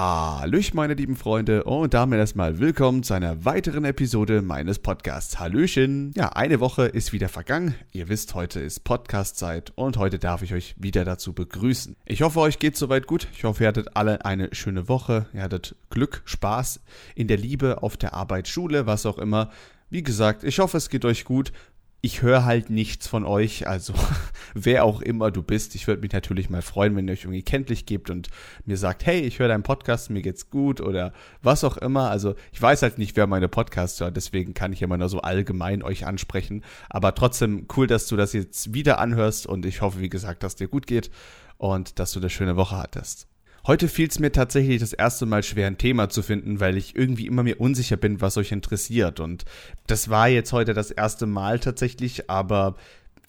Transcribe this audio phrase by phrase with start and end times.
[0.00, 5.40] Hallöchen, meine lieben Freunde, und damit erstmal willkommen zu einer weiteren Episode meines Podcasts.
[5.40, 6.12] Hallöchen!
[6.14, 7.74] Ja, eine Woche ist wieder vergangen.
[7.90, 11.96] Ihr wisst, heute ist Podcast-Zeit und heute darf ich euch wieder dazu begrüßen.
[12.06, 13.26] Ich hoffe, euch geht soweit gut.
[13.32, 15.26] Ich hoffe, ihr hattet alle eine schöne Woche.
[15.34, 16.80] Ihr hattet Glück, Spaß
[17.16, 19.50] in der Liebe, auf der Arbeit, Schule, was auch immer.
[19.90, 21.50] Wie gesagt, ich hoffe, es geht euch gut
[22.08, 23.92] ich höre halt nichts von euch, also
[24.54, 25.74] wer auch immer du bist.
[25.74, 28.28] Ich würde mich natürlich mal freuen, wenn ihr euch irgendwie kenntlich gebt und
[28.64, 31.12] mir sagt, hey, ich höre deinen Podcast, mir geht's gut oder
[31.42, 32.08] was auch immer.
[32.08, 35.20] Also ich weiß halt nicht, wer meine Podcasts hört, deswegen kann ich immer nur so
[35.20, 36.64] allgemein euch ansprechen.
[36.88, 40.56] Aber trotzdem cool, dass du das jetzt wieder anhörst und ich hoffe, wie gesagt, dass
[40.56, 41.10] dir gut geht
[41.58, 43.28] und dass du eine schöne Woche hattest.
[43.66, 46.96] Heute fiel es mir tatsächlich das erste Mal schwer, ein Thema zu finden, weil ich
[46.96, 49.20] irgendwie immer mir unsicher bin, was euch interessiert.
[49.20, 49.44] Und
[49.86, 52.76] das war jetzt heute das erste Mal tatsächlich, aber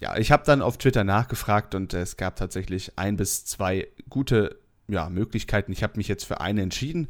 [0.01, 4.59] ja, ich habe dann auf Twitter nachgefragt und es gab tatsächlich ein bis zwei gute
[4.87, 5.71] ja, Möglichkeiten.
[5.71, 7.09] Ich habe mich jetzt für eine entschieden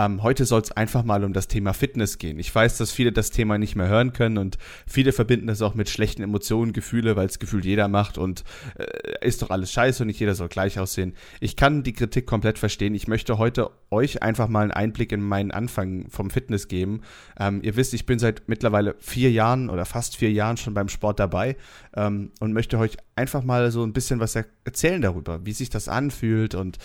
[0.00, 2.38] ähm, heute soll es einfach mal um das Thema Fitness gehen.
[2.38, 5.74] Ich weiß, dass viele das Thema nicht mehr hören können und viele verbinden das auch
[5.74, 8.44] mit schlechten Emotionen, Gefühle, weil es gefühlt jeder macht und
[8.78, 11.14] äh, ist doch alles scheiße und nicht jeder soll gleich aussehen.
[11.40, 12.94] Ich kann die Kritik komplett verstehen.
[12.94, 17.02] Ich möchte heute euch einfach mal einen Einblick in meinen Anfang vom Fitness geben.
[17.38, 20.88] Ähm, ihr wisst, ich bin seit mittlerweile vier Jahren oder fast vier Jahren schon beim
[20.88, 21.56] Sport dabei
[21.94, 25.88] ähm, und möchte euch einfach mal so ein bisschen was erzählen darüber, wie sich das
[25.88, 26.78] anfühlt und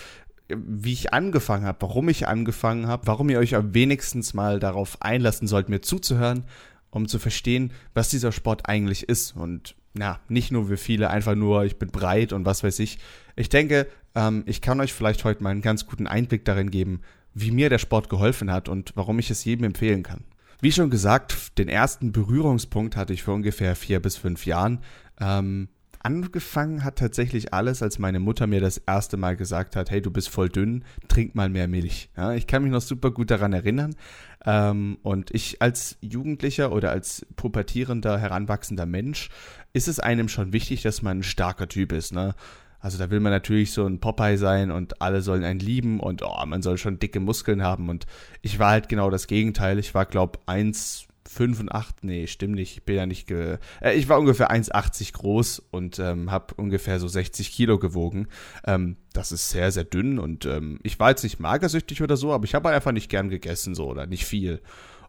[0.48, 5.02] wie ich angefangen habe, warum ich angefangen habe, warum ihr euch am wenigstens mal darauf
[5.02, 6.44] einlassen sollt, mir zuzuhören,
[6.90, 9.36] um zu verstehen, was dieser Sport eigentlich ist.
[9.36, 12.98] Und ja, nicht nur wie viele, einfach nur, ich bin breit und was weiß ich.
[13.34, 17.00] Ich denke, ähm, ich kann euch vielleicht heute mal einen ganz guten Einblick darin geben,
[17.34, 20.24] wie mir der Sport geholfen hat und warum ich es jedem empfehlen kann.
[20.60, 24.80] Wie schon gesagt, den ersten Berührungspunkt hatte ich vor ungefähr vier bis fünf Jahren.
[25.20, 25.68] Ähm,
[26.06, 30.12] angefangen hat tatsächlich alles, als meine Mutter mir das erste Mal gesagt hat, hey, du
[30.12, 32.10] bist voll dünn, trink mal mehr Milch.
[32.16, 33.96] Ja, ich kann mich noch super gut daran erinnern.
[34.44, 39.30] Ähm, und ich als Jugendlicher oder als pubertierender, heranwachsender Mensch,
[39.72, 42.12] ist es einem schon wichtig, dass man ein starker Typ ist.
[42.12, 42.36] Ne?
[42.78, 46.22] Also da will man natürlich so ein Popeye sein und alle sollen einen lieben und
[46.22, 47.88] oh, man soll schon dicke Muskeln haben.
[47.88, 48.06] Und
[48.42, 49.80] ich war halt genau das Gegenteil.
[49.80, 52.76] Ich war, glaube 1 5 und 8, nee, stimmt nicht.
[52.76, 53.58] Ich bin ja nicht, äh,
[53.94, 58.28] ich war ungefähr 1,80 groß und ähm, habe ungefähr so 60 Kilo gewogen.
[58.66, 62.32] Ähm, das ist sehr, sehr dünn und ähm, ich war jetzt nicht magersüchtig oder so,
[62.32, 64.60] aber ich habe halt einfach nicht gern gegessen so oder nicht viel.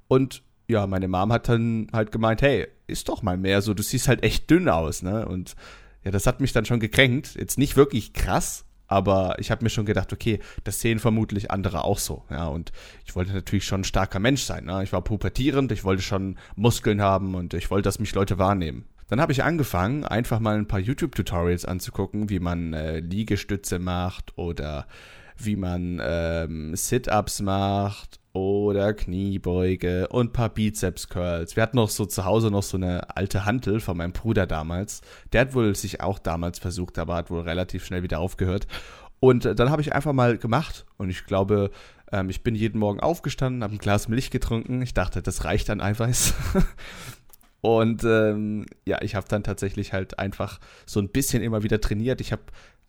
[0.07, 3.83] Und ja, meine Mom hat dann halt gemeint, hey, ist doch mal mehr so, du
[3.83, 5.25] siehst halt echt dünn aus, ne?
[5.27, 5.55] Und
[6.03, 7.35] ja, das hat mich dann schon gekränkt.
[7.35, 11.83] Jetzt nicht wirklich krass, aber ich habe mir schon gedacht, okay, das sehen vermutlich andere
[11.83, 12.23] auch so.
[12.29, 12.71] Ja, und
[13.05, 14.65] ich wollte natürlich schon ein starker Mensch sein.
[14.65, 14.83] Ne?
[14.83, 18.85] Ich war pubertierend, ich wollte schon Muskeln haben und ich wollte, dass mich Leute wahrnehmen.
[19.09, 24.37] Dann habe ich angefangen, einfach mal ein paar YouTube-Tutorials anzugucken, wie man äh, Liegestütze macht
[24.37, 24.87] oder
[25.37, 31.55] wie man ähm, Sit-ups macht oder Kniebeuge und ein paar Bizeps-Curls.
[31.55, 35.01] Wir hatten noch so zu Hause noch so eine alte Hantel von meinem Bruder damals.
[35.33, 38.67] Der hat wohl sich auch damals versucht, aber hat wohl relativ schnell wieder aufgehört.
[39.19, 41.71] Und äh, dann habe ich einfach mal gemacht und ich glaube,
[42.11, 44.81] ähm, ich bin jeden Morgen aufgestanden, habe ein Glas Milch getrunken.
[44.81, 46.33] Ich dachte, das reicht an Eiweiß.
[47.61, 52.21] und ähm, ja, ich habe dann tatsächlich halt einfach so ein bisschen immer wieder trainiert.
[52.21, 52.43] Ich habe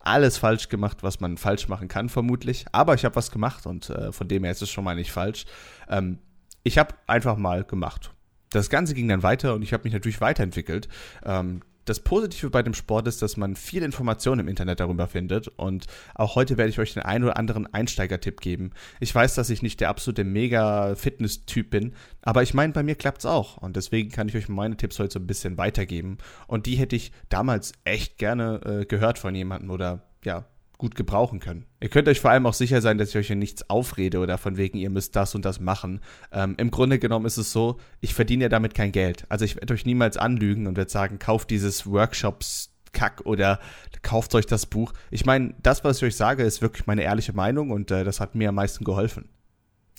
[0.08, 2.66] alles falsch gemacht, was man falsch machen kann, vermutlich.
[2.72, 5.12] Aber ich habe was gemacht und äh, von dem her ist es schon mal nicht
[5.12, 5.44] falsch.
[5.88, 6.18] Ähm,
[6.64, 8.12] ich habe einfach mal gemacht.
[8.50, 10.88] Das Ganze ging dann weiter und ich habe mich natürlich weiterentwickelt.
[11.24, 15.48] Ähm, das Positive bei dem Sport ist, dass man viel Informationen im Internet darüber findet
[15.48, 18.70] und auch heute werde ich euch den einen oder anderen Einsteigertipp geben.
[19.00, 23.18] Ich weiß, dass ich nicht der absolute Mega-Fitness-Typ bin, aber ich meine, bei mir klappt
[23.18, 26.66] es auch und deswegen kann ich euch meine Tipps heute so ein bisschen weitergeben und
[26.66, 30.44] die hätte ich damals echt gerne äh, gehört von jemandem oder ja,
[30.78, 31.66] gut gebrauchen können.
[31.80, 34.38] Ihr könnt euch vor allem auch sicher sein, dass ich euch hier nichts aufrede oder
[34.38, 36.00] von wegen, ihr müsst das und das machen.
[36.32, 39.26] Ähm, Im Grunde genommen ist es so, ich verdiene ja damit kein Geld.
[39.28, 43.60] Also ich werde euch niemals anlügen und werde sagen, kauft dieses Workshops Kack oder
[44.02, 44.92] kauft euch das Buch.
[45.10, 48.20] Ich meine, das, was ich euch sage, ist wirklich meine ehrliche Meinung und äh, das
[48.20, 49.28] hat mir am meisten geholfen.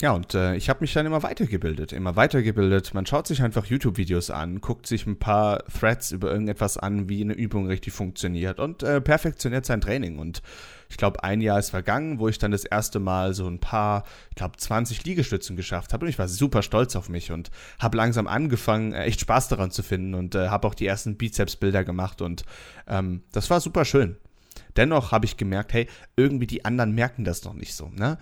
[0.01, 2.93] Ja, und äh, ich habe mich dann immer weitergebildet, immer weitergebildet.
[2.93, 7.21] Man schaut sich einfach YouTube-Videos an, guckt sich ein paar Threads über irgendetwas an, wie
[7.21, 10.17] eine Übung richtig funktioniert und äh, perfektioniert sein Training.
[10.17, 10.41] Und
[10.87, 14.05] ich glaube, ein Jahr ist vergangen, wo ich dann das erste Mal so ein paar,
[14.29, 16.05] ich glaube, 20 Liegestützen geschafft habe.
[16.05, 19.69] Und ich war super stolz auf mich und habe langsam angefangen, äh, echt Spaß daran
[19.69, 22.21] zu finden und äh, habe auch die ersten Bizeps-Bilder gemacht.
[22.21, 22.43] Und
[22.87, 24.15] ähm, das war super schön.
[24.75, 27.89] Dennoch habe ich gemerkt, hey, irgendwie die anderen merken das noch nicht so.
[27.89, 28.17] Ne?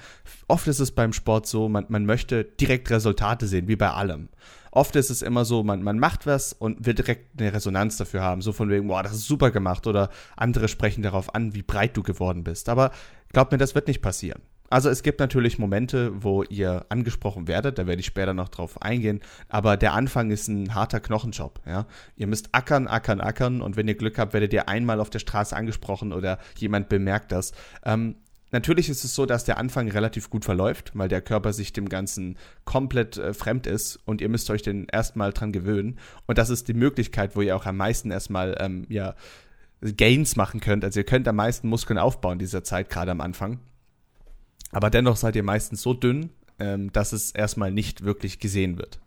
[0.48, 4.30] Oft ist es beim Sport so, man, man möchte direkt Resultate sehen, wie bei allem.
[4.72, 8.22] Oft ist es immer so, man, man macht was und will direkt eine Resonanz dafür
[8.22, 8.42] haben.
[8.42, 9.88] So von wegen, boah, das ist super gemacht.
[9.88, 12.70] Oder andere sprechen darauf an, wie breit du geworden bist.
[12.70, 12.92] Aber
[13.34, 14.42] glaub mir, das wird nicht passieren.
[14.70, 18.82] Also es gibt natürlich Momente, wo ihr angesprochen werdet, da werde ich später noch drauf
[18.82, 21.86] eingehen, aber der Anfang ist ein harter Knochenjob, ja.
[22.16, 25.20] Ihr müsst ackern, ackern, ackern und wenn ihr Glück habt, werdet ihr einmal auf der
[25.20, 27.54] Straße angesprochen oder jemand bemerkt das.
[27.86, 28.16] Ähm,
[28.52, 31.90] Natürlich ist es so, dass der Anfang relativ gut verläuft, weil der Körper sich dem
[31.90, 36.00] Ganzen komplett äh, fremd ist und ihr müsst euch den erstmal dran gewöhnen.
[36.28, 39.16] Und das ist die Möglichkeit, wo ihr auch am meisten erstmal ähm, ja,
[39.82, 40.86] Gains machen könnt.
[40.86, 43.60] Also ihr könnt am meisten Muskeln aufbauen in dieser Zeit, gerade am Anfang.
[44.72, 46.30] Aber dennoch seid ihr meistens so dünn,
[46.60, 49.00] ähm, dass es erstmal nicht wirklich gesehen wird.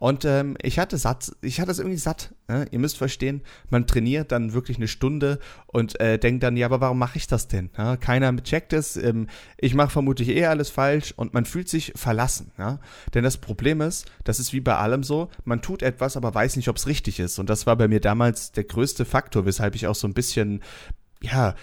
[0.00, 2.34] Und ähm, ich hatte satt, ich hatte es irgendwie satt.
[2.48, 2.64] Ja?
[2.70, 6.80] Ihr müsst verstehen, man trainiert dann wirklich eine Stunde und äh, denkt dann, ja, aber
[6.80, 7.68] warum mache ich das denn?
[7.76, 7.98] Ja?
[7.98, 9.26] Keiner checkt es, ähm,
[9.58, 12.50] ich mache vermutlich eh alles falsch und man fühlt sich verlassen.
[12.56, 12.80] Ja?
[13.12, 16.56] Denn das Problem ist, das ist wie bei allem so, man tut etwas, aber weiß
[16.56, 17.38] nicht, ob es richtig ist.
[17.38, 20.62] Und das war bei mir damals der größte Faktor, weshalb ich auch so ein bisschen
[21.22, 21.54] ja,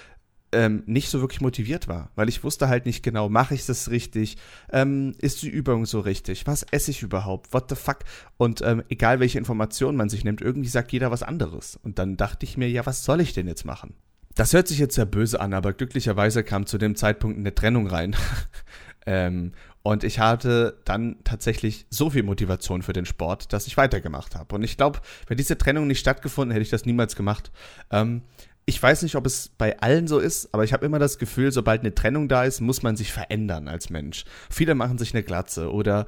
[0.51, 3.89] ähm, nicht so wirklich motiviert war, weil ich wusste halt nicht genau, mache ich das
[3.89, 4.37] richtig,
[4.71, 7.99] ähm, ist die Übung so richtig, was esse ich überhaupt, what the fuck
[8.37, 12.17] und ähm, egal welche Informationen man sich nimmt, irgendwie sagt jeder was anderes und dann
[12.17, 13.93] dachte ich mir, ja, was soll ich denn jetzt machen?
[14.35, 17.87] Das hört sich jetzt sehr böse an, aber glücklicherweise kam zu dem Zeitpunkt eine Trennung
[17.87, 18.15] rein.
[19.07, 19.51] ähm,
[19.81, 24.53] und ich hatte dann tatsächlich so viel Motivation für den Sport, dass ich weitergemacht habe.
[24.53, 27.51] Und ich glaube, wenn diese Trennung nicht stattgefunden, hätte ich das niemals gemacht.
[27.89, 28.21] Ähm,
[28.69, 31.53] ich weiß nicht, ob es bei allen so ist, aber ich habe immer das Gefühl,
[31.53, 34.25] sobald eine Trennung da ist, muss man sich verändern als Mensch.
[34.49, 36.05] Viele machen sich eine Glatze oder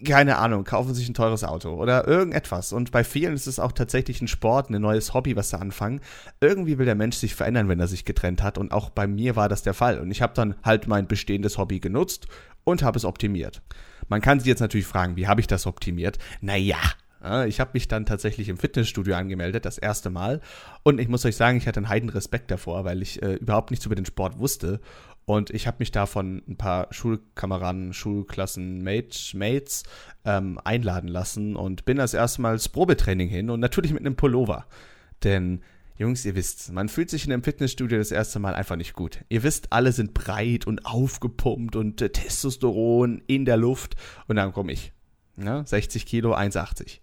[0.00, 2.72] äh, keine Ahnung, kaufen sich ein teures Auto oder irgendetwas.
[2.72, 6.00] Und bei vielen ist es auch tatsächlich ein Sport, ein neues Hobby, was sie anfangen.
[6.40, 8.56] Irgendwie will der Mensch sich verändern, wenn er sich getrennt hat.
[8.56, 10.00] Und auch bei mir war das der Fall.
[10.00, 12.28] Und ich habe dann halt mein bestehendes Hobby genutzt
[12.64, 13.60] und habe es optimiert.
[14.08, 16.18] Man kann sich jetzt natürlich fragen, wie habe ich das optimiert?
[16.40, 16.78] Naja,
[17.46, 20.40] ich habe mich dann tatsächlich im Fitnessstudio angemeldet, das erste Mal.
[20.82, 23.70] Und ich muss euch sagen, ich hatte einen heiden Respekt davor, weil ich äh, überhaupt
[23.70, 24.80] nichts über den Sport wusste.
[25.26, 29.82] Und ich habe mich da von ein paar Schulkameraden, Schulklassen, Mates,
[30.24, 34.16] ähm, einladen lassen und bin das erste Mal ins Probetraining hin und natürlich mit einem
[34.16, 34.66] Pullover.
[35.22, 35.62] Denn
[35.96, 39.24] Jungs, ihr wisst, man fühlt sich in einem Fitnessstudio das erste Mal einfach nicht gut.
[39.28, 43.94] Ihr wisst, alle sind breit und aufgepumpt und äh, Testosteron in der Luft.
[44.26, 44.93] Und dann komme ich.
[45.36, 47.00] Ja, 60 Kilo, 1,80.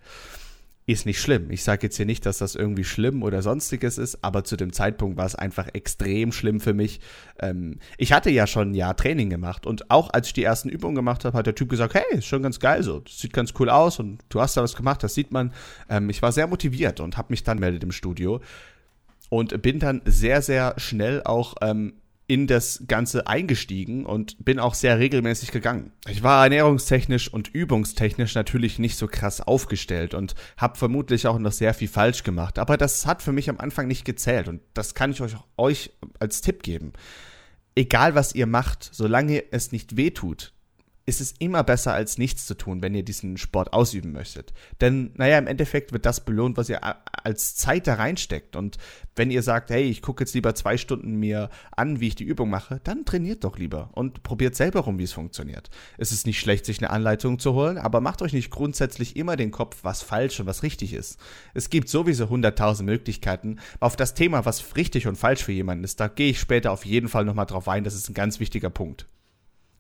[0.88, 1.51] Ist nicht schlimm.
[1.51, 4.74] Ich sage jetzt hier nicht, dass das irgendwie schlimm oder sonstiges ist, aber zu dem
[4.74, 7.00] Zeitpunkt war es einfach extrem schlimm für mich.
[7.39, 10.69] Ähm, ich hatte ja schon ein Jahr Training gemacht und auch als ich die ersten
[10.69, 13.31] Übungen gemacht habe, hat der Typ gesagt, hey, ist schon ganz geil so, das sieht
[13.31, 15.54] ganz cool aus und du hast da was gemacht, das sieht man.
[15.88, 18.42] Ähm, ich war sehr motiviert und habe mich dann meldet im Studio
[19.30, 21.94] und bin dann sehr, sehr schnell auch ähm,
[22.31, 25.92] in das Ganze eingestiegen und bin auch sehr regelmäßig gegangen.
[26.07, 31.51] Ich war ernährungstechnisch und übungstechnisch natürlich nicht so krass aufgestellt und habe vermutlich auch noch
[31.51, 32.57] sehr viel falsch gemacht.
[32.57, 35.92] Aber das hat für mich am Anfang nicht gezählt und das kann ich euch, euch
[36.19, 36.94] als Tipp geben.
[37.75, 40.54] Egal was ihr macht, solange es nicht wehtut,
[41.06, 44.53] ist es immer besser als nichts zu tun, wenn ihr diesen Sport ausüben möchtet.
[44.81, 46.80] Denn, naja, im Endeffekt wird das belohnt, was ihr
[47.24, 48.56] als Zeit da reinsteckt.
[48.56, 48.77] Und
[49.15, 52.24] wenn ihr sagt, hey, ich gucke jetzt lieber zwei Stunden mir an, wie ich die
[52.24, 55.69] Übung mache, dann trainiert doch lieber und probiert selber rum, wie es funktioniert.
[55.98, 59.36] Es ist nicht schlecht, sich eine Anleitung zu holen, aber macht euch nicht grundsätzlich immer
[59.36, 61.19] den Kopf, was falsch und was richtig ist.
[61.53, 63.57] Es gibt sowieso hunderttausend Möglichkeiten.
[63.80, 66.86] Auf das Thema, was richtig und falsch für jemanden ist, da gehe ich später auf
[66.86, 67.83] jeden Fall nochmal drauf ein.
[67.83, 69.07] Das ist ein ganz wichtiger Punkt.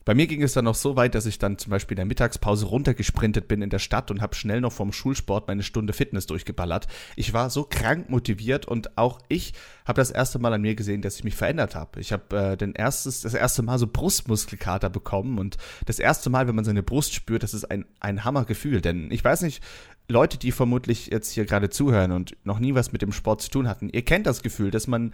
[0.03, 2.05] Bei mir ging es dann noch so weit, dass ich dann zum Beispiel in der
[2.05, 6.25] Mittagspause runtergesprintet bin in der Stadt und habe schnell noch vom Schulsport meine Stunde Fitness
[6.25, 6.87] durchgeballert.
[7.15, 9.53] Ich war so krank motiviert und auch ich
[9.85, 11.99] habe das erste Mal an mir gesehen, dass ich mich verändert habe.
[11.99, 16.47] Ich habe äh, den erstes, das erste Mal so Brustmuskelkater bekommen und das erste Mal,
[16.47, 18.81] wenn man seine Brust spürt, das ist ein, ein Hammergefühl.
[18.81, 19.63] Denn ich weiß nicht,
[20.07, 23.49] Leute, die vermutlich jetzt hier gerade zuhören und noch nie was mit dem Sport zu
[23.49, 25.13] tun hatten, ihr kennt das Gefühl, dass man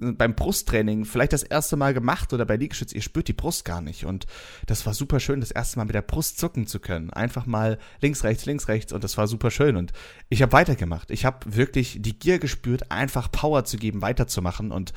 [0.00, 3.80] beim Brusttraining vielleicht das erste Mal gemacht oder bei Liegestütz, ihr spürt die Brust gar
[3.80, 4.04] nicht.
[4.04, 4.26] Und
[4.66, 7.10] das war super schön, das erste Mal mit der Brust zucken zu können.
[7.10, 9.76] Einfach mal links, rechts, links, rechts und das war super schön.
[9.76, 9.92] Und
[10.28, 11.10] ich habe weitergemacht.
[11.10, 14.72] Ich habe wirklich die Gier gespürt, einfach Power zu geben, weiterzumachen.
[14.72, 14.92] Und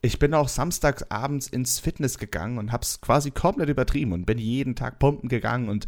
[0.00, 4.26] ich bin auch samstags abends ins Fitness gegangen und habe es quasi komplett übertrieben und
[4.26, 5.86] bin jeden Tag pumpen gegangen und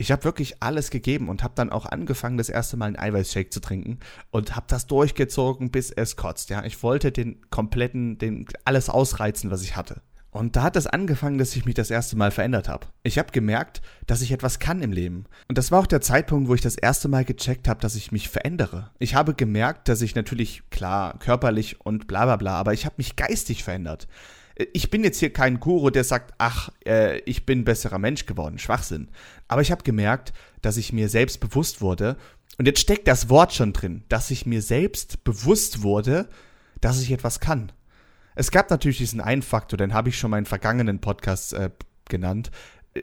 [0.00, 3.50] ich habe wirklich alles gegeben und habe dann auch angefangen, das erste Mal einen Eiweißshake
[3.50, 3.98] zu trinken
[4.30, 6.48] und habe das durchgezogen, bis es kotzt.
[6.48, 10.00] Ja, ich wollte den kompletten, den alles ausreizen, was ich hatte.
[10.30, 12.86] Und da hat es angefangen, dass ich mich das erste Mal verändert habe.
[13.02, 15.26] Ich habe gemerkt, dass ich etwas kann im Leben.
[15.48, 18.10] Und das war auch der Zeitpunkt, wo ich das erste Mal gecheckt habe, dass ich
[18.10, 18.92] mich verändere.
[19.00, 22.94] Ich habe gemerkt, dass ich natürlich, klar, körperlich und bla bla bla, aber ich habe
[22.96, 24.08] mich geistig verändert
[24.72, 28.58] ich bin jetzt hier kein Guru, der sagt, ach, äh, ich bin besserer Mensch geworden.
[28.58, 29.08] Schwachsinn.
[29.48, 32.16] Aber ich habe gemerkt, dass ich mir selbst bewusst wurde,
[32.58, 36.28] und jetzt steckt das Wort schon drin, dass ich mir selbst bewusst wurde,
[36.82, 37.72] dass ich etwas kann.
[38.34, 41.70] Es gab natürlich diesen einen Faktor, den habe ich schon in vergangenen Podcasts äh,
[42.08, 42.50] genannt.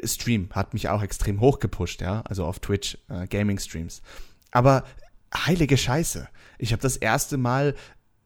[0.04, 4.02] Stream hat mich auch extrem hochgepusht, ja, also auf Twitch, äh, Gaming-Streams.
[4.52, 4.84] Aber
[5.34, 6.28] heilige Scheiße,
[6.60, 7.74] ich habe das erste Mal,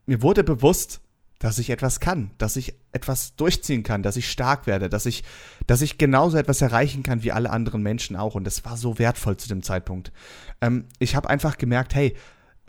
[0.06, 1.00] mir wurde bewusst,
[1.42, 5.24] dass ich etwas kann, dass ich etwas durchziehen kann, dass ich stark werde, dass ich,
[5.66, 8.36] dass ich genauso etwas erreichen kann wie alle anderen Menschen auch.
[8.36, 10.12] Und das war so wertvoll zu dem Zeitpunkt.
[10.60, 12.14] Ähm, ich habe einfach gemerkt, hey,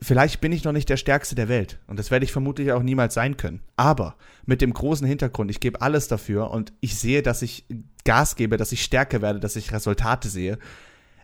[0.01, 1.77] vielleicht bin ich noch nicht der Stärkste der Welt.
[1.85, 3.61] Und das werde ich vermutlich auch niemals sein können.
[3.75, 4.15] Aber
[4.47, 7.67] mit dem großen Hintergrund, ich gebe alles dafür und ich sehe, dass ich
[8.05, 10.57] Gas gebe, dass ich stärker werde, dass ich Resultate sehe.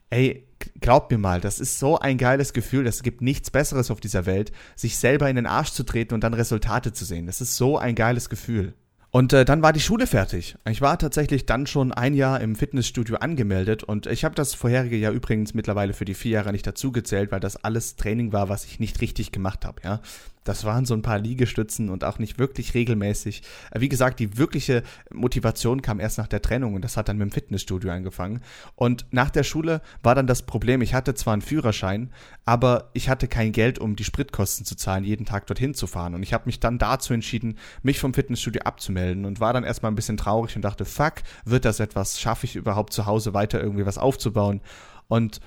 [0.10, 0.48] Ey,
[0.82, 4.26] glaubt mir mal, das ist so ein geiles Gefühl, es gibt nichts Besseres auf dieser
[4.26, 7.28] Welt, sich selber in den Arsch zu treten und dann Resultate zu sehen.
[7.28, 8.74] Das ist so ein geiles Gefühl.
[9.12, 10.56] Und äh, dann war die Schule fertig.
[10.70, 14.98] Ich war tatsächlich dann schon ein Jahr im Fitnessstudio angemeldet und ich habe das vorherige
[14.98, 18.66] Jahr übrigens mittlerweile für die vier Jahre nicht dazugezählt, weil das alles Training war, was
[18.66, 19.82] ich nicht richtig gemacht habe.
[19.84, 20.02] Ja,
[20.50, 23.44] das waren so ein paar Liegestützen und auch nicht wirklich regelmäßig.
[23.76, 24.82] Wie gesagt, die wirkliche
[25.14, 28.42] Motivation kam erst nach der Trennung und das hat dann mit dem Fitnessstudio angefangen.
[28.76, 32.12] Und nach der Schule war dann das Problem, ich hatte zwar einen Führerschein,
[32.46, 36.16] aber ich hatte kein Geld, um die Spritkosten zu zahlen, jeden Tag dorthin zu fahren.
[36.16, 39.92] Und ich habe mich dann dazu entschieden, mich vom Fitnessstudio abzumelden und war dann erstmal
[39.92, 42.20] ein bisschen traurig und dachte, fuck, wird das etwas?
[42.20, 44.62] Schaffe ich überhaupt zu Hause weiter irgendwie was aufzubauen?
[45.08, 45.42] Und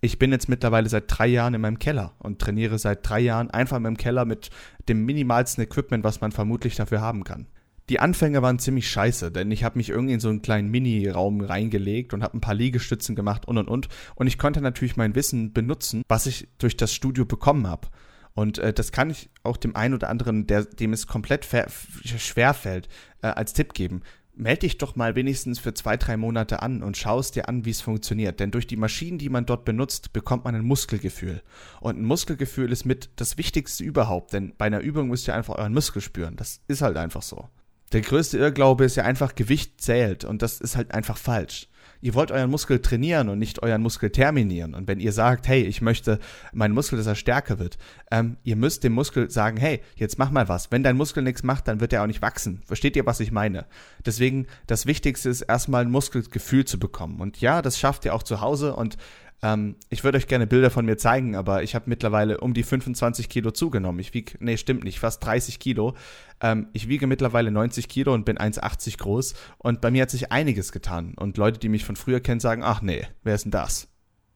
[0.00, 3.50] ich bin jetzt mittlerweile seit drei Jahren in meinem Keller und trainiere seit drei Jahren
[3.50, 4.50] einfach in meinem Keller mit
[4.88, 7.46] dem minimalsten Equipment, was man vermutlich dafür haben kann.
[7.88, 11.40] Die Anfänge waren ziemlich scheiße, denn ich habe mich irgendwie in so einen kleinen Mini-Raum
[11.40, 13.88] reingelegt und habe ein paar Liegestützen gemacht und und und.
[14.14, 17.88] Und ich konnte natürlich mein Wissen benutzen, was ich durch das Studio bekommen habe.
[18.34, 22.54] Und äh, das kann ich auch dem einen oder anderen, der, dem es komplett schwer
[22.54, 22.88] fällt,
[23.22, 24.02] äh, als Tipp geben
[24.38, 27.70] melde dich doch mal wenigstens für zwei, drei Monate an und schaust dir an, wie
[27.70, 28.40] es funktioniert.
[28.40, 31.42] Denn durch die Maschinen, die man dort benutzt, bekommt man ein Muskelgefühl.
[31.80, 35.56] Und ein Muskelgefühl ist mit das Wichtigste überhaupt, denn bei einer Übung müsst ihr einfach
[35.56, 36.36] euren Muskel spüren.
[36.36, 37.48] Das ist halt einfach so.
[37.92, 41.68] Der größte Irrglaube ist ja einfach, Gewicht zählt und das ist halt einfach falsch
[42.00, 44.74] ihr wollt euren Muskel trainieren und nicht euren Muskel terminieren.
[44.74, 46.18] Und wenn ihr sagt, hey, ich möchte
[46.52, 47.78] meinen Muskel, dass er stärker wird,
[48.10, 50.70] ähm, ihr müsst dem Muskel sagen, hey, jetzt mach mal was.
[50.70, 52.62] Wenn dein Muskel nichts macht, dann wird er auch nicht wachsen.
[52.66, 53.66] Versteht ihr, was ich meine?
[54.04, 57.20] Deswegen, das Wichtigste ist erstmal ein Muskelgefühl zu bekommen.
[57.20, 58.96] Und ja, das schafft ihr auch zu Hause und
[59.42, 62.64] ähm, ich würde euch gerne Bilder von mir zeigen, aber ich habe mittlerweile um die
[62.64, 64.00] 25 Kilo zugenommen.
[64.00, 65.94] Ich wiege, nee, stimmt nicht, fast 30 Kilo.
[66.40, 69.34] Ähm, ich wiege mittlerweile 90 Kilo und bin 1,80 groß.
[69.58, 71.14] Und bei mir hat sich einiges getan.
[71.16, 73.88] Und Leute, die mich von früher kennen, sagen, ach nee, wer ist denn das?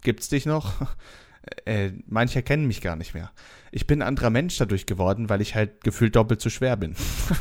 [0.02, 0.72] Gibt's dich noch?
[1.64, 3.32] äh, manche kennen mich gar nicht mehr.
[3.72, 6.94] Ich bin ein anderer Mensch dadurch geworden, weil ich halt gefühlt doppelt so schwer bin.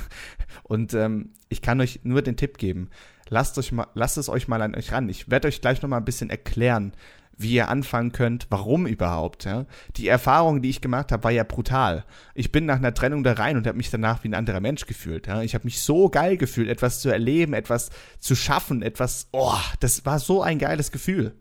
[0.63, 2.89] und ähm, ich kann euch nur den Tipp geben,
[3.29, 5.09] lasst, euch mal, lasst es euch mal an euch ran.
[5.09, 6.93] Ich werde euch gleich nochmal ein bisschen erklären,
[7.41, 9.45] wie ihr anfangen könnt, warum überhaupt.
[9.45, 9.65] Ja?
[9.95, 12.05] Die Erfahrung, die ich gemacht habe, war ja brutal.
[12.33, 14.85] Ich bin nach einer Trennung da rein und habe mich danach wie ein anderer Mensch
[14.85, 15.27] gefühlt.
[15.27, 15.41] Ja?
[15.41, 20.05] Ich habe mich so geil gefühlt, etwas zu erleben, etwas zu schaffen, etwas, oh, das
[20.05, 21.33] war so ein geiles Gefühl.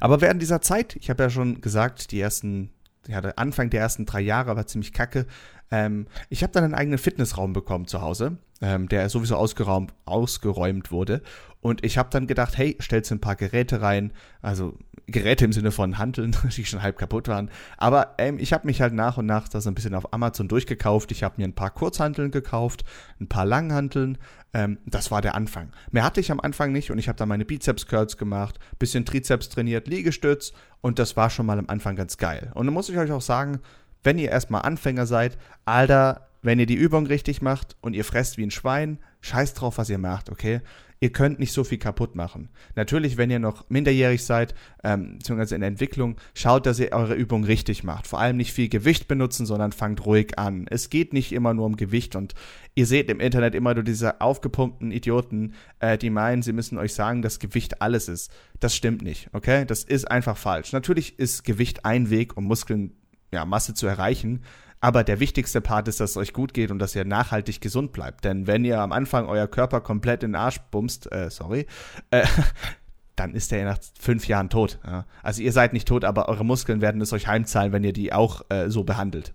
[0.00, 2.70] Aber während dieser Zeit, ich habe ja schon gesagt, die ersten,
[3.08, 5.26] ja, der Anfang der ersten drei Jahre war ziemlich kacke.
[5.70, 10.90] Ähm, ich habe dann einen eigenen Fitnessraum bekommen zu Hause, ähm, der sowieso ausgeräumt, ausgeräumt
[10.90, 11.22] wurde.
[11.66, 15.52] Und ich habe dann gedacht, hey, stellst du ein paar Geräte rein, also Geräte im
[15.52, 17.50] Sinne von Handeln, die schon halb kaputt waren.
[17.76, 20.46] Aber ähm, ich habe mich halt nach und nach da so ein bisschen auf Amazon
[20.46, 21.10] durchgekauft.
[21.10, 22.84] Ich habe mir ein paar Kurzhanteln gekauft,
[23.20, 24.16] ein paar Langhanteln.
[24.54, 25.72] Ähm, das war der Anfang.
[25.90, 29.48] Mehr hatte ich am Anfang nicht und ich habe dann meine Bizeps-Curls gemacht, bisschen Trizeps
[29.48, 32.52] trainiert, Liegestütz und das war schon mal am Anfang ganz geil.
[32.54, 33.58] Und dann muss ich euch auch sagen,
[34.04, 38.38] wenn ihr erstmal Anfänger seid, Alter, wenn ihr die Übung richtig macht und ihr fresst
[38.38, 40.60] wie ein Schwein, scheiß drauf, was ihr macht, okay?
[41.00, 42.48] Ihr könnt nicht so viel kaputt machen.
[42.74, 47.14] Natürlich, wenn ihr noch minderjährig seid, ähm, beziehungsweise in der Entwicklung, schaut, dass ihr eure
[47.14, 48.06] Übung richtig macht.
[48.06, 50.66] Vor allem nicht viel Gewicht benutzen, sondern fangt ruhig an.
[50.70, 52.34] Es geht nicht immer nur um Gewicht und
[52.74, 56.94] ihr seht im Internet immer nur diese aufgepumpten Idioten, äh, die meinen, sie müssen euch
[56.94, 58.32] sagen, dass Gewicht alles ist.
[58.60, 59.64] Das stimmt nicht, okay?
[59.66, 60.72] Das ist einfach falsch.
[60.72, 62.92] Natürlich ist Gewicht ein Weg, um Muskeln,
[63.32, 64.42] ja, Masse zu erreichen,
[64.86, 67.90] aber der wichtigste Part ist, dass es euch gut geht und dass ihr nachhaltig gesund
[67.90, 68.24] bleibt.
[68.24, 71.66] Denn wenn ihr am Anfang euer Körper komplett in den Arsch bumst, äh, sorry,
[72.12, 72.24] äh,
[73.16, 74.78] dann ist er nach fünf Jahren tot.
[74.86, 75.04] Ja.
[75.24, 78.12] Also ihr seid nicht tot, aber eure Muskeln werden es euch heimzahlen, wenn ihr die
[78.12, 79.34] auch äh, so behandelt.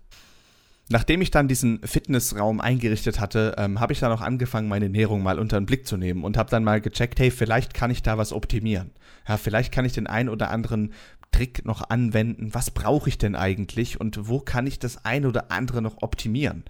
[0.88, 5.22] Nachdem ich dann diesen Fitnessraum eingerichtet hatte, ähm, habe ich dann auch angefangen, meine Ernährung
[5.22, 8.02] mal unter den Blick zu nehmen und habe dann mal gecheckt, hey, vielleicht kann ich
[8.02, 8.92] da was optimieren.
[9.28, 10.94] Ja, vielleicht kann ich den einen oder anderen
[11.32, 12.54] Trick noch anwenden?
[12.54, 16.64] Was brauche ich denn eigentlich und wo kann ich das ein oder andere noch optimieren?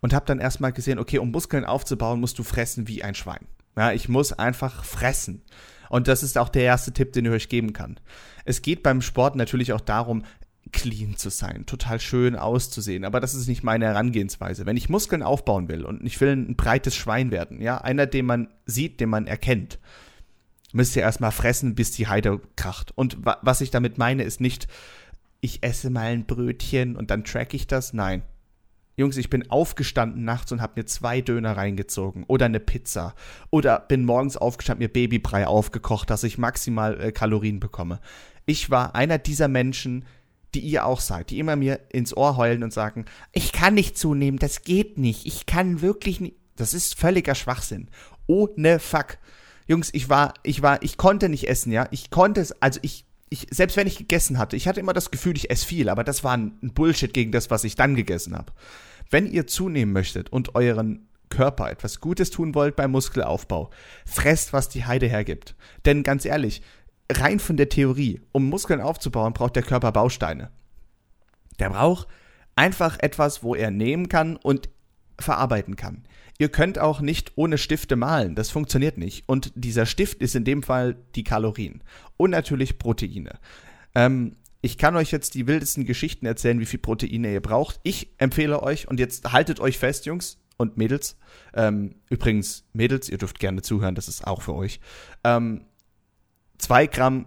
[0.00, 3.46] Und habe dann erstmal gesehen, okay, um Muskeln aufzubauen, musst du fressen wie ein Schwein.
[3.76, 5.42] Ja, ich muss einfach fressen.
[5.88, 7.98] Und das ist auch der erste Tipp, den ich euch geben kann.
[8.44, 10.24] Es geht beim Sport natürlich auch darum,
[10.72, 14.66] clean zu sein, total schön auszusehen, aber das ist nicht meine Herangehensweise.
[14.66, 18.26] Wenn ich Muskeln aufbauen will und ich will ein breites Schwein werden, ja, einer, den
[18.26, 19.78] man sieht, den man erkennt,
[20.72, 22.92] müsst ihr erstmal fressen, bis die Heide kracht.
[22.94, 24.68] Und wa was ich damit meine, ist nicht,
[25.40, 27.92] ich esse mal ein Brötchen und dann track ich das.
[27.92, 28.22] Nein.
[28.96, 33.14] Jungs, ich bin aufgestanden nachts und habe mir zwei Döner reingezogen oder eine Pizza
[33.50, 38.00] oder bin morgens aufgestanden, mir Babybrei aufgekocht, dass ich maximal äh, Kalorien bekomme.
[38.44, 40.04] Ich war einer dieser Menschen,
[40.54, 43.96] die ihr auch seid, die immer mir ins Ohr heulen und sagen, ich kann nicht
[43.96, 46.34] zunehmen, das geht nicht, ich kann wirklich nicht.
[46.56, 47.88] Das ist völliger Schwachsinn.
[48.26, 49.18] Ohne Fuck.
[49.68, 51.86] Jungs, ich war, ich war, ich konnte nicht essen, ja.
[51.90, 55.10] Ich konnte es, also ich, ich, selbst wenn ich gegessen hatte, ich hatte immer das
[55.10, 58.34] Gefühl, ich esse viel, aber das war ein Bullshit gegen das, was ich dann gegessen
[58.34, 58.52] habe.
[59.10, 63.70] Wenn ihr zunehmen möchtet und euren Körper etwas Gutes tun wollt beim Muskelaufbau,
[64.06, 65.54] fresst, was die Heide hergibt.
[65.84, 66.62] Denn ganz ehrlich,
[67.12, 70.50] rein von der Theorie, um Muskeln aufzubauen, braucht der Körper Bausteine.
[71.58, 72.08] Der braucht
[72.56, 74.70] einfach etwas, wo er nehmen kann und
[75.20, 76.04] verarbeiten kann.
[76.38, 79.24] Ihr könnt auch nicht ohne Stifte malen, das funktioniert nicht.
[79.26, 81.82] Und dieser Stift ist in dem Fall die Kalorien
[82.16, 83.38] und natürlich Proteine.
[83.94, 87.80] Ähm, ich kann euch jetzt die wildesten Geschichten erzählen, wie viel Proteine ihr braucht.
[87.82, 91.16] Ich empfehle euch, und jetzt haltet euch fest, Jungs und Mädels.
[91.54, 94.80] Ähm, übrigens, Mädels, ihr dürft gerne zuhören, das ist auch für euch.
[95.24, 95.64] Ähm,
[96.58, 97.26] zwei Gramm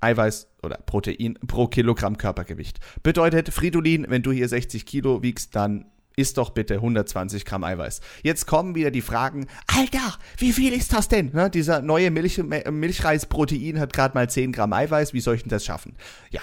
[0.00, 2.80] Eiweiß oder Protein pro Kilogramm Körpergewicht.
[3.02, 5.86] Bedeutet, Fridolin, wenn du hier 60 Kilo wiegst, dann
[6.20, 8.00] isst doch bitte 120 Gramm Eiweiß.
[8.22, 11.30] Jetzt kommen wieder die Fragen, Alter, wie viel ist das denn?
[11.32, 15.50] Ne, dieser neue Milch, Milchreisprotein hat gerade mal 10 Gramm Eiweiß, wie soll ich denn
[15.50, 15.96] das schaffen?
[16.30, 16.40] Ja,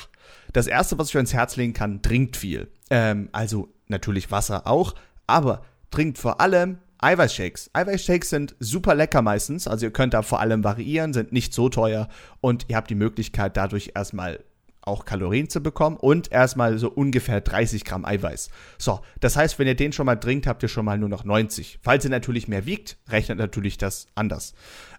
[0.53, 2.72] das Erste, was ich ans Herz legen kann, trinkt viel.
[2.89, 4.96] Ähm, also natürlich Wasser auch,
[5.27, 7.72] aber trinkt vor allem Eiweißshakes.
[7.74, 11.69] Eiweißshakes sind super lecker meistens, also ihr könnt da vor allem variieren, sind nicht so
[11.69, 12.07] teuer
[12.41, 14.39] und ihr habt die Möglichkeit dadurch erstmal
[14.88, 18.50] auch Kalorien zu bekommen und erstmal so ungefähr 30 Gramm Eiweiß.
[18.77, 21.24] So, das heißt, wenn ihr den schon mal trinkt, habt ihr schon mal nur noch
[21.24, 21.79] 90.
[21.82, 24.53] Falls ihr natürlich mehr wiegt, rechnet natürlich das anders.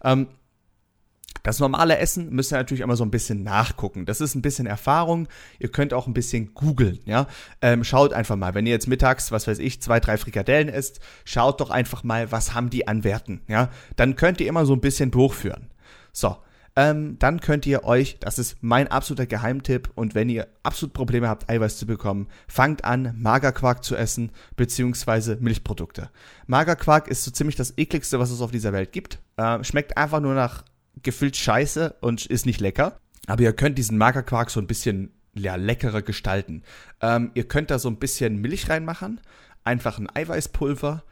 [0.04, 0.28] Ähm,
[1.42, 4.07] das normale Essen müsst ihr natürlich immer so ein bisschen nachgucken.
[4.07, 5.28] Das ist ein bisschen Erfahrung.
[5.59, 7.27] Ihr könnt auch ein bisschen googeln, ja.
[7.62, 11.01] Ähm, schaut einfach mal, wenn ihr jetzt mittags, was weiß ich, zwei, drei Frikadellen isst,
[11.24, 13.70] schaut doch einfach mal, was haben die an Werten, ja.
[13.96, 15.70] Dann könnt ihr immer so ein bisschen durchführen.
[16.12, 16.37] So,
[16.78, 21.28] ähm, dann könnt ihr euch, das ist mein absoluter Geheimtipp, und wenn ihr absolut Probleme
[21.28, 26.08] habt, Eiweiß zu bekommen, fangt an, Magerquark zu essen, beziehungsweise Milchprodukte.
[26.46, 29.18] Magerquark ist so ziemlich das ekligste, was es auf dieser Welt gibt.
[29.36, 30.62] Äh, schmeckt einfach nur nach
[31.02, 33.00] gefüllt scheiße und ist nicht lecker.
[33.26, 36.62] Aber ihr könnt diesen Magerquark so ein bisschen ja, leckerer gestalten.
[37.00, 39.20] Ähm, ihr könnt da so ein bisschen Milch reinmachen,
[39.64, 41.02] einfach ein Eiweißpulver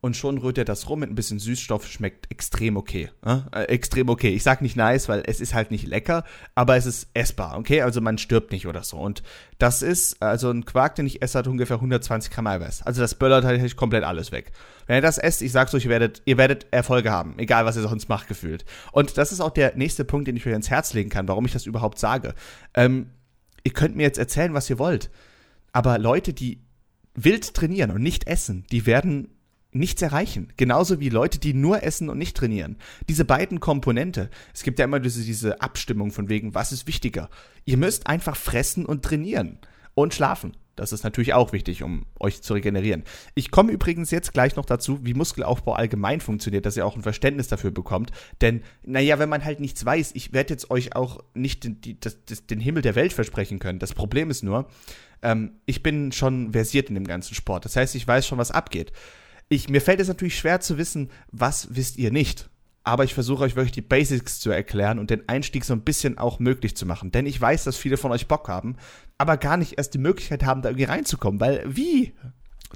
[0.00, 3.10] und schon rührt er das rum mit ein bisschen Süßstoff, schmeckt extrem okay.
[3.24, 3.64] Äh?
[3.64, 4.30] extrem okay.
[4.30, 7.82] Ich sag nicht nice, weil es ist halt nicht lecker, aber es ist essbar, okay?
[7.82, 8.96] Also man stirbt nicht oder so.
[8.96, 9.22] Und
[9.58, 12.82] das ist, also ein Quark, den ich esse, hat ungefähr 120 Gramm Eiweiß.
[12.82, 14.52] Also das böllert halt komplett alles weg.
[14.86, 17.76] Wenn ihr das esst, ich sag's euch, ihr werdet, ihr werdet Erfolge haben, egal was
[17.76, 18.64] ihr sonst macht, gefühlt.
[18.92, 21.44] Und das ist auch der nächste Punkt, den ich euch ins Herz legen kann, warum
[21.44, 22.34] ich das überhaupt sage.
[22.72, 23.10] Ähm,
[23.64, 25.10] ihr könnt mir jetzt erzählen, was ihr wollt.
[25.72, 26.62] Aber Leute, die
[27.14, 29.28] wild trainieren und nicht essen, die werden
[29.72, 30.52] nichts erreichen.
[30.56, 32.76] Genauso wie Leute, die nur essen und nicht trainieren.
[33.08, 34.30] Diese beiden Komponente.
[34.52, 37.30] Es gibt ja immer diese, diese Abstimmung von wegen, was ist wichtiger?
[37.64, 39.58] Ihr müsst einfach fressen und trainieren.
[39.94, 40.56] Und schlafen.
[40.76, 43.02] Das ist natürlich auch wichtig, um euch zu regenerieren.
[43.34, 47.02] Ich komme übrigens jetzt gleich noch dazu, wie Muskelaufbau allgemein funktioniert, dass ihr auch ein
[47.02, 48.12] Verständnis dafür bekommt.
[48.40, 52.00] Denn, naja, wenn man halt nichts weiß, ich werde jetzt euch auch nicht den, die,
[52.00, 53.78] das, das, den Himmel der Welt versprechen können.
[53.78, 54.68] Das Problem ist nur,
[55.22, 57.66] ähm, ich bin schon versiert in dem ganzen Sport.
[57.66, 58.92] Das heißt, ich weiß schon, was abgeht
[59.50, 62.48] ich, mir fällt es natürlich schwer zu wissen, was wisst ihr nicht.
[62.84, 66.16] Aber ich versuche euch wirklich die Basics zu erklären und den Einstieg so ein bisschen
[66.16, 67.10] auch möglich zu machen.
[67.10, 68.76] Denn ich weiß, dass viele von euch Bock haben,
[69.18, 71.40] aber gar nicht erst die Möglichkeit haben, da irgendwie reinzukommen.
[71.40, 72.14] Weil wie?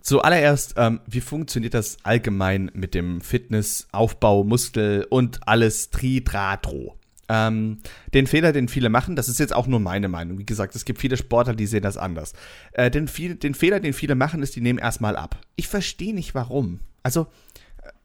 [0.02, 6.98] Zuallererst, ähm, wie funktioniert das allgemein mit dem Fitness, Aufbau, Muskel und alles Tridratro?
[7.28, 7.78] Ähm,
[8.12, 10.38] den Fehler, den viele machen, das ist jetzt auch nur meine Meinung.
[10.38, 12.32] Wie gesagt, es gibt viele Sportler, die sehen das anders.
[12.72, 15.40] Äh, den, viel, den Fehler, den viele machen, ist, die nehmen erstmal ab.
[15.56, 16.80] Ich verstehe nicht warum.
[17.02, 17.26] Also,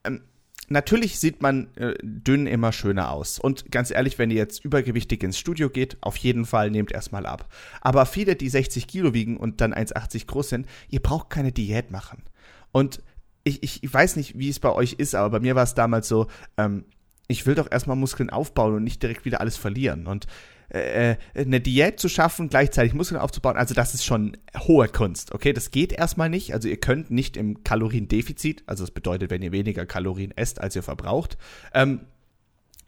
[0.03, 0.21] ähm,
[0.69, 3.39] natürlich sieht man äh, dünn immer schöner aus.
[3.39, 7.25] Und ganz ehrlich, wenn ihr jetzt übergewichtig ins Studio geht, auf jeden Fall nehmt erstmal
[7.25, 7.49] ab.
[7.81, 11.91] Aber viele, die 60 Kilo wiegen und dann 1,80 groß sind, ihr braucht keine Diät
[11.91, 12.23] machen.
[12.71, 13.01] Und
[13.43, 15.73] ich, ich, ich weiß nicht, wie es bei euch ist, aber bei mir war es
[15.73, 16.27] damals so,
[16.57, 16.85] ähm,
[17.29, 20.07] ich will doch erstmal Muskeln aufbauen und nicht direkt wieder alles verlieren.
[20.07, 20.25] Und
[20.71, 25.31] äh, äh, eine Diät zu schaffen, gleichzeitig Muskeln aufzubauen, also das ist schon hohe Kunst,
[25.31, 25.53] okay?
[25.53, 26.53] Das geht erstmal nicht.
[26.53, 30.75] Also ihr könnt nicht im Kaloriendefizit, also das bedeutet, wenn ihr weniger Kalorien esst, als
[30.75, 31.37] ihr verbraucht,
[31.73, 32.01] ähm,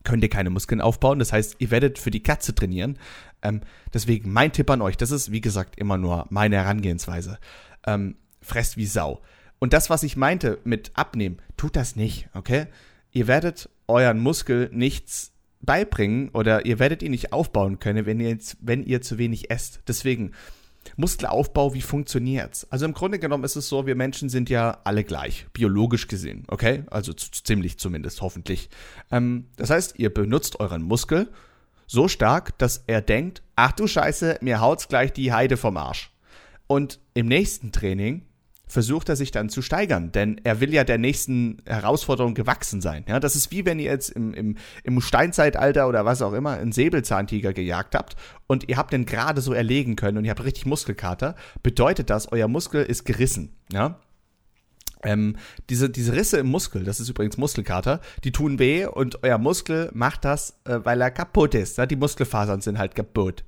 [0.03, 1.19] könnt ihr keine Muskeln aufbauen.
[1.19, 2.97] Das heißt, ihr werdet für die Katze trainieren.
[3.43, 3.61] Ähm,
[3.93, 7.37] deswegen mein Tipp an euch, das ist wie gesagt immer nur meine Herangehensweise.
[7.85, 9.21] Ähm, fresst wie Sau.
[9.59, 12.65] Und das, was ich meinte mit abnehmen, tut das nicht, okay?
[13.11, 18.29] Ihr werdet euren Muskel nichts beibringen oder ihr werdet ihn nicht aufbauen können, wenn ihr,
[18.29, 19.81] jetzt, wenn ihr zu wenig esst.
[19.87, 20.31] Deswegen,
[20.97, 22.67] Muskelaufbau, wie funktioniert's?
[22.71, 26.45] Also im Grunde genommen ist es so, wir Menschen sind ja alle gleich, biologisch gesehen,
[26.47, 26.83] okay?
[26.89, 28.69] Also ziemlich zumindest, hoffentlich.
[29.11, 31.29] Ähm, das heißt, ihr benutzt euren Muskel
[31.85, 36.11] so stark, dass er denkt, ach du Scheiße, mir haut's gleich die Heide vom Arsch.
[36.67, 38.25] Und im nächsten Training
[38.71, 43.03] versucht er sich dann zu steigern, denn er will ja der nächsten Herausforderung gewachsen sein.
[43.07, 46.51] Ja, das ist wie wenn ihr jetzt im, im, im Steinzeitalter oder was auch immer
[46.51, 48.15] einen Säbelzahntiger gejagt habt
[48.47, 52.31] und ihr habt den gerade so erlegen können und ihr habt richtig Muskelkater, bedeutet das,
[52.31, 53.57] euer Muskel ist gerissen.
[53.71, 53.99] Ja,
[55.03, 55.35] ähm,
[55.69, 59.89] diese, diese Risse im Muskel, das ist übrigens Muskelkater, die tun weh und euer Muskel
[59.93, 61.77] macht das, äh, weil er kaputt ist.
[61.77, 61.87] Ne?
[61.87, 63.43] Die Muskelfasern sind halt kaputt.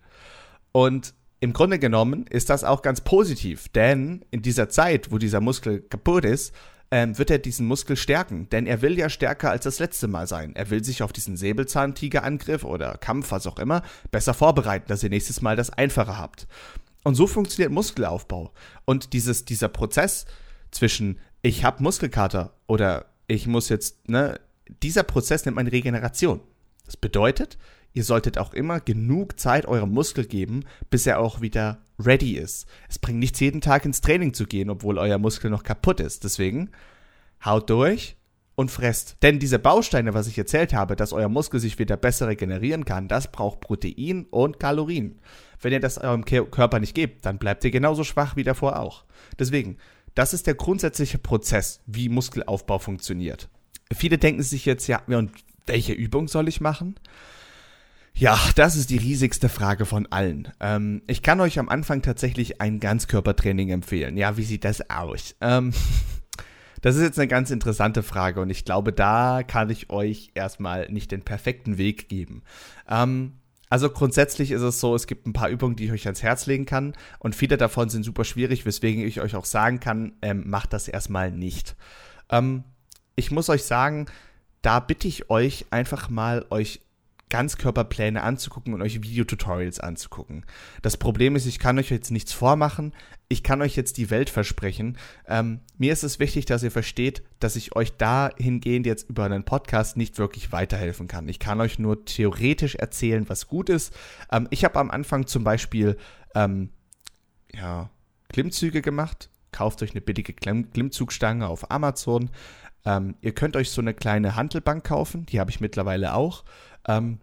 [0.71, 5.41] Und im Grunde genommen ist das auch ganz positiv, denn in dieser Zeit, wo dieser
[5.41, 6.56] Muskel kaputt ist,
[6.89, 10.25] ähm, wird er diesen Muskel stärken, denn er will ja stärker als das letzte Mal
[10.25, 10.56] sein.
[10.56, 15.10] Er will sich auf diesen Säbelzahntigerangriff oder Kampf, was auch immer, besser vorbereiten, dass ihr
[15.10, 16.47] nächstes Mal das einfacher habt.
[17.03, 18.53] Und so funktioniert Muskelaufbau.
[18.86, 20.25] Und dieses, dieser Prozess
[20.71, 24.39] zwischen ich habe Muskelkater oder ich muss jetzt, ne,
[24.82, 26.39] dieser Prozess nennt man Regeneration.
[26.86, 27.58] Das bedeutet,
[27.93, 32.67] ihr solltet auch immer genug Zeit eurem Muskel geben, bis er auch wieder ready ist.
[32.89, 36.23] Es bringt nichts, jeden Tag ins Training zu gehen, obwohl euer Muskel noch kaputt ist.
[36.23, 36.71] Deswegen
[37.43, 38.17] haut durch
[38.56, 39.17] und fresst.
[39.21, 43.08] Denn diese Bausteine, was ich erzählt habe, dass euer Muskel sich wieder besser regenerieren kann,
[43.08, 45.19] das braucht Protein und Kalorien.
[45.62, 49.06] Wenn ihr das eurem Körper nicht gebt, dann bleibt ihr genauso schwach wie davor auch.
[49.39, 49.77] Deswegen,
[50.13, 53.49] das ist der grundsätzliche Prozess, wie Muskelaufbau funktioniert.
[53.91, 55.32] Viele denken sich jetzt, ja, und
[55.65, 56.95] welche Übung soll ich machen?
[58.15, 60.52] Ja, das ist die riesigste Frage von allen.
[60.60, 64.17] Ähm, ich kann euch am Anfang tatsächlich ein Ganzkörpertraining empfehlen.
[64.17, 65.36] Ja, wie sieht das aus?
[65.41, 65.73] Ähm,
[66.82, 70.91] das ist jetzt eine ganz interessante Frage und ich glaube, da kann ich euch erstmal
[70.91, 72.43] nicht den perfekten Weg geben.
[72.88, 76.21] Ähm, also grundsätzlich ist es so, es gibt ein paar Übungen, die ich euch ans
[76.21, 80.13] Herz legen kann und viele davon sind super schwierig, weswegen ich euch auch sagen kann,
[80.21, 81.76] ähm, macht das erstmal nicht.
[82.30, 82.63] Ähm,
[83.15, 84.06] ich muss euch sagen,
[84.62, 86.80] da bitte ich euch einfach mal, euch
[87.34, 90.46] Ganzkörperpläne anzugucken und euch Videotutorials anzugucken.
[90.84, 92.93] Das Problem ist, ich kann euch jetzt nichts vormachen,
[93.28, 95.00] ich kann euch jetzt die Welt versprechen.
[95.28, 99.46] Ähm, mir ist es wichtig, dass ihr versteht, dass ich euch dahingehend jetzt über einen
[99.46, 101.28] Podcast nicht wirklich weiterhelfen kann.
[101.28, 103.98] Ich kann euch nur theoretisch erzählen, was gut ist.
[104.32, 105.98] Ähm, ich habe am Anfang zum Beispiel
[106.36, 106.69] ähm,
[107.52, 107.89] ja,
[108.30, 109.32] Klimmzüge gemacht.
[109.52, 112.30] Kauft euch eine billige Klimm Klimmzugstange auf Amazon.
[112.86, 116.43] Ähm, ihr könnt euch so eine kleine Handelbank kaufen, die habe ich mittlerweile auch.
[116.88, 117.19] Ähm,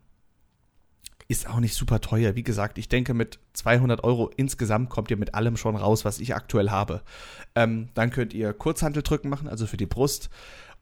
[1.29, 2.35] ist auch nicht super teuer.
[2.35, 6.19] Wie gesagt, ich denke, mit 200 Euro insgesamt kommt ihr mit allem schon raus, was
[6.19, 7.03] ich aktuell habe.
[7.55, 10.29] Ähm, dann könnt ihr Kurzhanteldrücken machen, also für die Brust.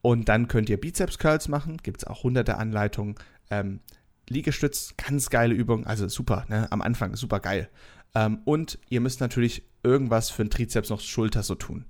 [0.00, 1.76] Und dann könnt ihr Bizeps Curls machen.
[1.82, 3.16] Gibt es auch hunderte Anleitungen.
[3.50, 3.80] Ähm,
[4.28, 5.86] Liegestütz, ganz geile Übung.
[5.86, 6.70] Also super, ne?
[6.72, 7.68] am Anfang super geil.
[8.14, 11.84] Ähm, und ihr müsst natürlich irgendwas für den Trizeps noch Schulter so tun.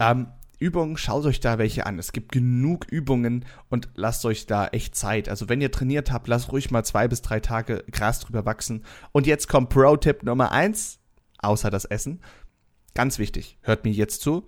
[0.00, 0.26] Ähm,
[0.60, 1.98] Übungen, schaut euch da welche an.
[1.98, 5.28] Es gibt genug Übungen und lasst euch da echt Zeit.
[5.28, 8.84] Also wenn ihr trainiert habt, lasst ruhig mal zwei bis drei Tage Gras drüber wachsen.
[9.12, 11.00] Und jetzt kommt Pro-Tipp Nummer eins,
[11.38, 12.20] außer das Essen.
[12.94, 14.46] Ganz wichtig, hört mir jetzt zu.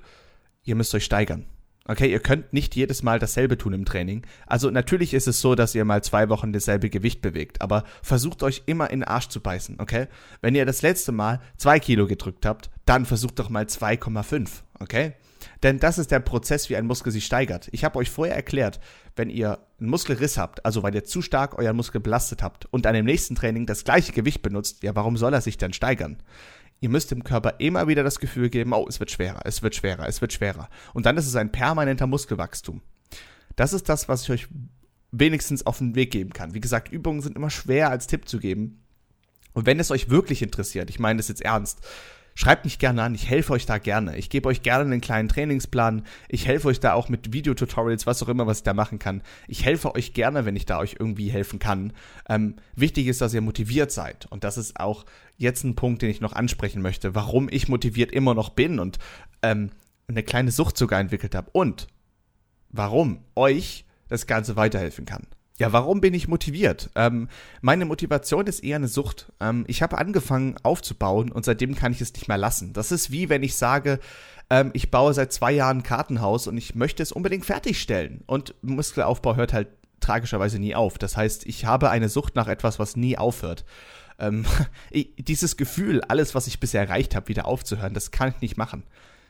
[0.62, 1.46] Ihr müsst euch steigern.
[1.88, 4.24] Okay, ihr könnt nicht jedes Mal dasselbe tun im Training.
[4.46, 8.44] Also natürlich ist es so, dass ihr mal zwei Wochen dasselbe Gewicht bewegt, aber versucht
[8.44, 10.06] euch immer in den Arsch zu beißen, okay?
[10.42, 14.48] Wenn ihr das letzte Mal zwei Kilo gedrückt habt, dann versucht doch mal 2,5,
[14.78, 15.14] okay?
[15.62, 17.68] Denn das ist der Prozess, wie ein Muskel sich steigert.
[17.72, 18.80] Ich habe euch vorher erklärt,
[19.16, 22.86] wenn ihr einen Muskelriss habt, also weil ihr zu stark euren Muskel belastet habt und
[22.86, 26.22] an dem nächsten Training das gleiche Gewicht benutzt, ja, warum soll er sich dann steigern?
[26.80, 29.74] Ihr müsst dem Körper immer wieder das Gefühl geben, oh, es wird schwerer, es wird
[29.74, 30.68] schwerer, es wird schwerer.
[30.94, 32.82] Und dann ist es ein permanenter Muskelwachstum.
[33.54, 34.48] Das ist das, was ich euch
[35.12, 36.54] wenigstens auf den Weg geben kann.
[36.54, 38.82] Wie gesagt, Übungen sind immer schwer als Tipp zu geben.
[39.52, 41.80] Und wenn es euch wirklich interessiert, ich meine das jetzt ernst,
[42.34, 44.16] Schreibt mich gerne an, ich helfe euch da gerne.
[44.16, 46.02] Ich gebe euch gerne einen kleinen Trainingsplan.
[46.28, 49.22] Ich helfe euch da auch mit Videotutorials, was auch immer, was ich da machen kann.
[49.48, 51.92] Ich helfe euch gerne, wenn ich da euch irgendwie helfen kann.
[52.28, 54.26] Ähm, wichtig ist, dass ihr motiviert seid.
[54.30, 55.04] Und das ist auch
[55.36, 58.98] jetzt ein Punkt, den ich noch ansprechen möchte, warum ich motiviert immer noch bin und
[59.42, 59.70] ähm,
[60.08, 61.50] eine kleine Sucht sogar entwickelt habe.
[61.52, 61.86] Und
[62.70, 65.26] warum euch das Ganze weiterhelfen kann.
[65.58, 66.90] Ja, warum bin ich motiviert?
[66.94, 67.28] Ähm,
[67.60, 69.32] meine Motivation ist eher eine Sucht.
[69.38, 72.72] Ähm, ich habe angefangen aufzubauen und seitdem kann ich es nicht mehr lassen.
[72.72, 74.00] Das ist wie wenn ich sage,
[74.50, 78.22] ähm, ich baue seit zwei Jahren ein Kartenhaus und ich möchte es unbedingt fertigstellen.
[78.26, 79.68] Und Muskelaufbau hört halt
[80.00, 80.98] tragischerweise nie auf.
[80.98, 83.64] Das heißt, ich habe eine Sucht nach etwas, was nie aufhört.
[84.18, 84.44] Ähm,
[85.18, 88.84] dieses Gefühl, alles, was ich bisher erreicht habe, wieder aufzuhören, das kann ich nicht machen.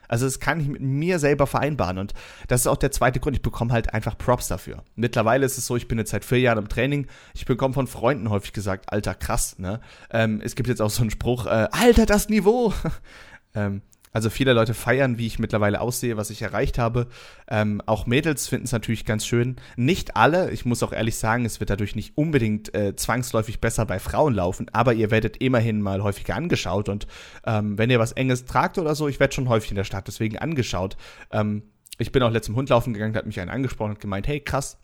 [0.09, 2.15] Also das kann ich mit mir selber vereinbaren und
[2.49, 3.37] das ist auch der zweite Grund.
[3.37, 4.83] Ich bekomme halt einfach Props dafür.
[4.95, 7.07] Mittlerweile ist es so, ich bin jetzt seit vier Jahren im Training.
[7.35, 9.59] Ich bekomme von Freunden häufig gesagt, Alter, krass.
[9.59, 9.81] Ne?
[10.11, 12.73] Ähm, es gibt jetzt auch so einen Spruch, äh, Alter, das Niveau.
[13.55, 13.83] ähm,
[14.13, 17.09] also viele Leute feiern, wie ich mittlerweile aussehe, was ich erreicht habe.
[17.49, 19.57] Ähm, auch Mädels finden es natürlich ganz schön.
[19.77, 23.87] Nicht alle, ich muss auch ehrlich sagen, es wird dadurch nicht unbedingt äh, zwangsläufig besser
[23.87, 27.07] bei Frauen laufen, aber ihr werdet immerhin mal häufiger angeschaut und
[27.47, 30.07] ähm, wenn ihr was Enges tragt oder so, ich werde schon häufig in der Stadt
[30.09, 30.97] deswegen angeschaut.
[31.31, 31.63] Ähm,
[31.99, 34.41] ich bin auch letztem Hund laufen gegangen, da hat mich einen angesprochen und gemeint, hey
[34.41, 34.79] krass,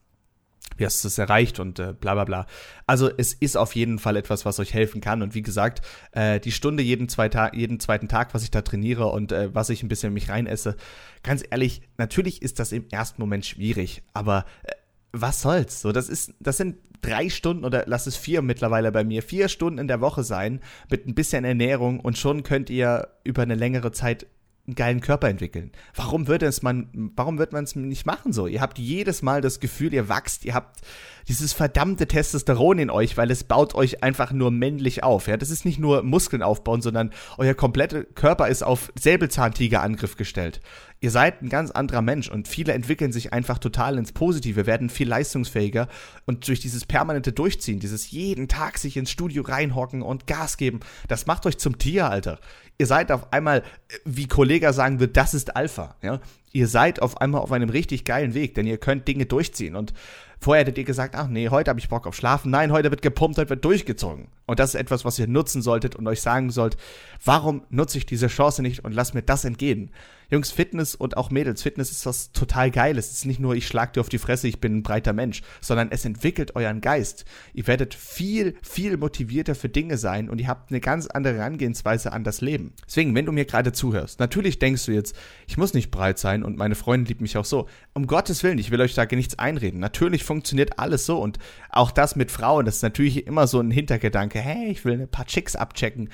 [0.79, 2.47] wie hast du es erreicht und äh, bla bla bla.
[2.87, 5.23] Also es ist auf jeden Fall etwas, was euch helfen kann.
[5.23, 9.07] Und wie gesagt, äh, die Stunde jeden, zwei jeden zweiten Tag, was ich da trainiere
[9.07, 10.77] und äh, was ich ein bisschen in mich reinesse,
[11.23, 14.73] ganz ehrlich, natürlich ist das im ersten Moment schwierig, aber äh,
[15.13, 15.81] was soll's?
[15.81, 19.49] So, das ist, das sind drei Stunden oder lass es vier mittlerweile bei mir, vier
[19.49, 20.61] Stunden in der Woche sein
[20.91, 24.27] mit ein bisschen Ernährung und schon könnt ihr über eine längere Zeit
[24.69, 25.73] einen geilen Körper entwickeln.
[25.95, 28.47] Warum würde es man, warum wird man es nicht machen so?
[28.47, 30.81] Ihr habt jedes Mal das Gefühl, ihr wachst, ihr habt
[31.29, 35.29] dieses verdammte Testosteron in euch, weil es baut euch einfach nur männlich auf.
[35.29, 40.61] Ja, das ist nicht nur Muskeln aufbauen, sondern euer kompletter Körper ist auf Säbelzahntigerangriff gestellt.
[41.01, 44.91] Ihr seid ein ganz anderer Mensch und viele entwickeln sich einfach total ins Positive, werden
[44.91, 45.87] viel leistungsfähiger
[46.27, 50.81] und durch dieses permanente Durchziehen, dieses jeden Tag sich ins Studio reinhocken und Gas geben,
[51.07, 52.41] das macht euch zum Tier, Alter.
[52.79, 53.63] Ihr seid auf einmal,
[54.05, 56.21] wie Kollege sagen wird, das ist Alpha, ja.
[56.53, 59.93] Ihr seid auf einmal auf einem richtig geilen Weg, denn ihr könnt Dinge durchziehen und
[60.41, 62.51] Vorher hättet ihr gesagt, ach nee, heute habe ich Bock auf Schlafen.
[62.51, 64.29] Nein, heute wird gepumpt, heute wird durchgezogen.
[64.47, 66.77] Und das ist etwas, was ihr nutzen solltet und euch sagen sollt,
[67.25, 69.91] warum nutze ich diese Chance nicht und lass mir das entgehen?
[70.31, 73.07] Jungs, Fitness und auch Mädels, Fitness ist was total Geiles.
[73.07, 75.41] Es ist nicht nur, ich schlag dir auf die Fresse, ich bin ein breiter Mensch,
[75.63, 77.25] sondern es entwickelt euren Geist.
[77.55, 82.13] Ihr werdet viel, viel motivierter für Dinge sein und ihr habt eine ganz andere Herangehensweise
[82.13, 82.75] an das Leben.
[82.87, 86.43] Deswegen, wenn du mir gerade zuhörst, natürlich denkst du jetzt, ich muss nicht breit sein
[86.43, 87.67] und meine Freundin liebt mich auch so.
[87.95, 89.81] Um Gottes Willen, ich will euch da nichts einreden.
[89.81, 91.39] Natürlich funktioniert alles so und
[91.71, 95.09] auch das mit Frauen, das ist natürlich immer so ein Hintergedanke, hey, ich will ein
[95.09, 96.11] paar Chicks abchecken.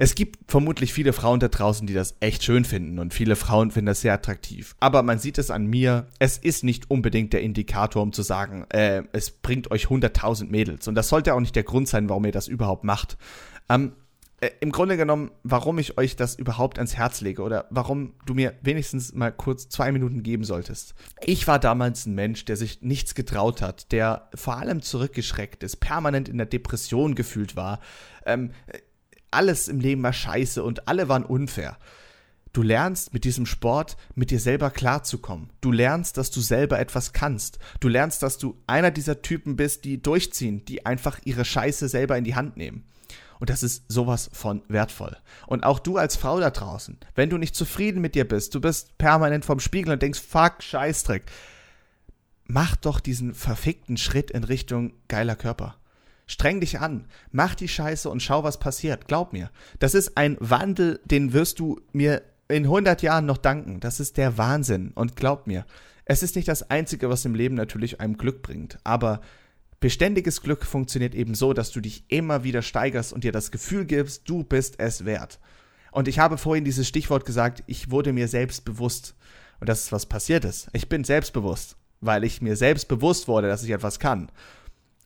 [0.00, 3.72] Es gibt vermutlich viele Frauen da draußen, die das echt schön finden und viele Frauen
[3.72, 4.76] finden das sehr attraktiv.
[4.78, 8.64] Aber man sieht es an mir, es ist nicht unbedingt der Indikator, um zu sagen,
[8.68, 10.86] äh, es bringt euch 100.000 Mädels.
[10.86, 13.18] Und das sollte auch nicht der Grund sein, warum ihr das überhaupt macht.
[13.68, 13.90] Ähm,
[14.40, 18.34] äh, Im Grunde genommen, warum ich euch das überhaupt ans Herz lege oder warum du
[18.34, 20.94] mir wenigstens mal kurz zwei Minuten geben solltest.
[21.24, 25.78] Ich war damals ein Mensch, der sich nichts getraut hat, der vor allem zurückgeschreckt ist,
[25.78, 27.80] permanent in der Depression gefühlt war.
[28.24, 28.52] Ähm,
[29.30, 31.78] alles im Leben war scheiße und alle waren unfair.
[32.52, 35.50] Du lernst mit diesem Sport mit dir selber klarzukommen.
[35.60, 37.58] Du lernst, dass du selber etwas kannst.
[37.80, 42.16] Du lernst, dass du einer dieser Typen bist, die durchziehen, die einfach ihre Scheiße selber
[42.16, 42.84] in die Hand nehmen.
[43.38, 45.16] Und das ist sowas von wertvoll.
[45.46, 48.60] Und auch du als Frau da draußen, wenn du nicht zufrieden mit dir bist, du
[48.60, 51.24] bist permanent vorm Spiegel und denkst, fuck, Scheißdreck,
[52.46, 55.76] mach doch diesen verfickten Schritt in Richtung geiler Körper.
[56.28, 59.08] Streng dich an, mach die Scheiße und schau, was passiert.
[59.08, 59.50] Glaub mir.
[59.78, 63.80] Das ist ein Wandel, den wirst du mir in 100 Jahren noch danken.
[63.80, 64.92] Das ist der Wahnsinn.
[64.94, 65.64] Und glaub mir,
[66.04, 68.78] es ist nicht das Einzige, was im Leben natürlich einem Glück bringt.
[68.84, 69.22] Aber
[69.80, 73.86] beständiges Glück funktioniert eben so, dass du dich immer wieder steigerst und dir das Gefühl
[73.86, 75.40] gibst, du bist es wert.
[75.92, 79.14] Und ich habe vorhin dieses Stichwort gesagt, ich wurde mir selbst bewusst.
[79.60, 80.68] Und das ist, was passiert ist.
[80.74, 84.30] Ich bin selbstbewusst, weil ich mir selbst bewusst wurde, dass ich etwas kann.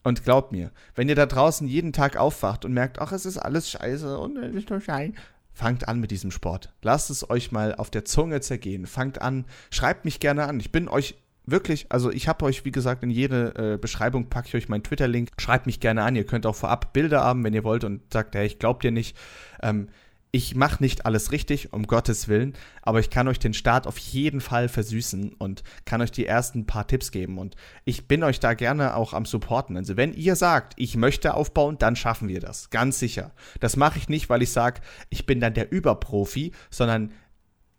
[0.02, 3.38] Und glaubt mir, wenn ihr da draußen jeden Tag aufwacht und merkt, ach, es ist
[3.38, 5.14] alles scheiße und es ist nur Schein,
[5.52, 6.72] fangt an mit diesem Sport.
[6.82, 8.86] Lasst es euch mal auf der Zunge zergehen.
[8.86, 10.58] Fangt an, schreibt mich gerne an.
[10.58, 14.48] Ich bin euch wirklich, also ich habe euch, wie gesagt, in jede äh, Beschreibung packe
[14.48, 15.30] ich euch meinen Twitter-Link.
[15.38, 16.16] Schreibt mich gerne an.
[16.16, 18.90] Ihr könnt auch vorab Bilder haben, wenn ihr wollt und sagt, hey, ich glaub dir
[18.90, 19.16] nicht.
[19.62, 19.88] Ähm,
[20.34, 23.98] ich mache nicht alles richtig, um Gottes Willen, aber ich kann euch den Start auf
[23.98, 27.36] jeden Fall versüßen und kann euch die ersten paar Tipps geben.
[27.36, 29.76] Und ich bin euch da gerne auch am Supporten.
[29.76, 32.70] Also wenn ihr sagt, ich möchte aufbauen, dann schaffen wir das.
[32.70, 33.32] Ganz sicher.
[33.60, 37.12] Das mache ich nicht, weil ich sage, ich bin dann der Überprofi, sondern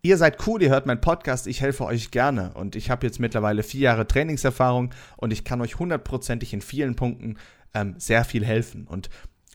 [0.05, 3.21] Ihr seid cool, ihr hört meinen Podcast, ich helfe euch gerne und ich habe jetzt
[3.21, 7.37] mittlerweile vier Jahre Trainingserfahrung und ich kann euch hundertprozentig in vielen Punkten
[7.73, 8.85] ähm, sehr viel helfen.
[8.85, 9.09] Und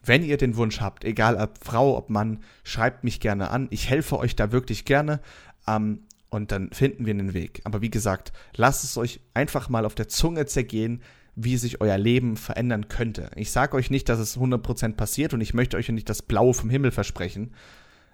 [0.05, 3.69] wenn ihr den Wunsch habt, egal ob Frau, ob Mann, schreibt mich gerne an.
[3.71, 5.21] Ich helfe euch da wirklich gerne.
[5.67, 7.63] Ähm, und dann finden wir einen Weg.
[7.65, 11.03] Aber wie gesagt, lasst es euch einfach mal auf der Zunge zergehen,
[11.35, 13.31] wie sich euer Leben verändern könnte.
[13.37, 16.53] Ich sage euch nicht, dass es 100% passiert und ich möchte euch nicht das Blaue
[16.53, 17.55] vom Himmel versprechen.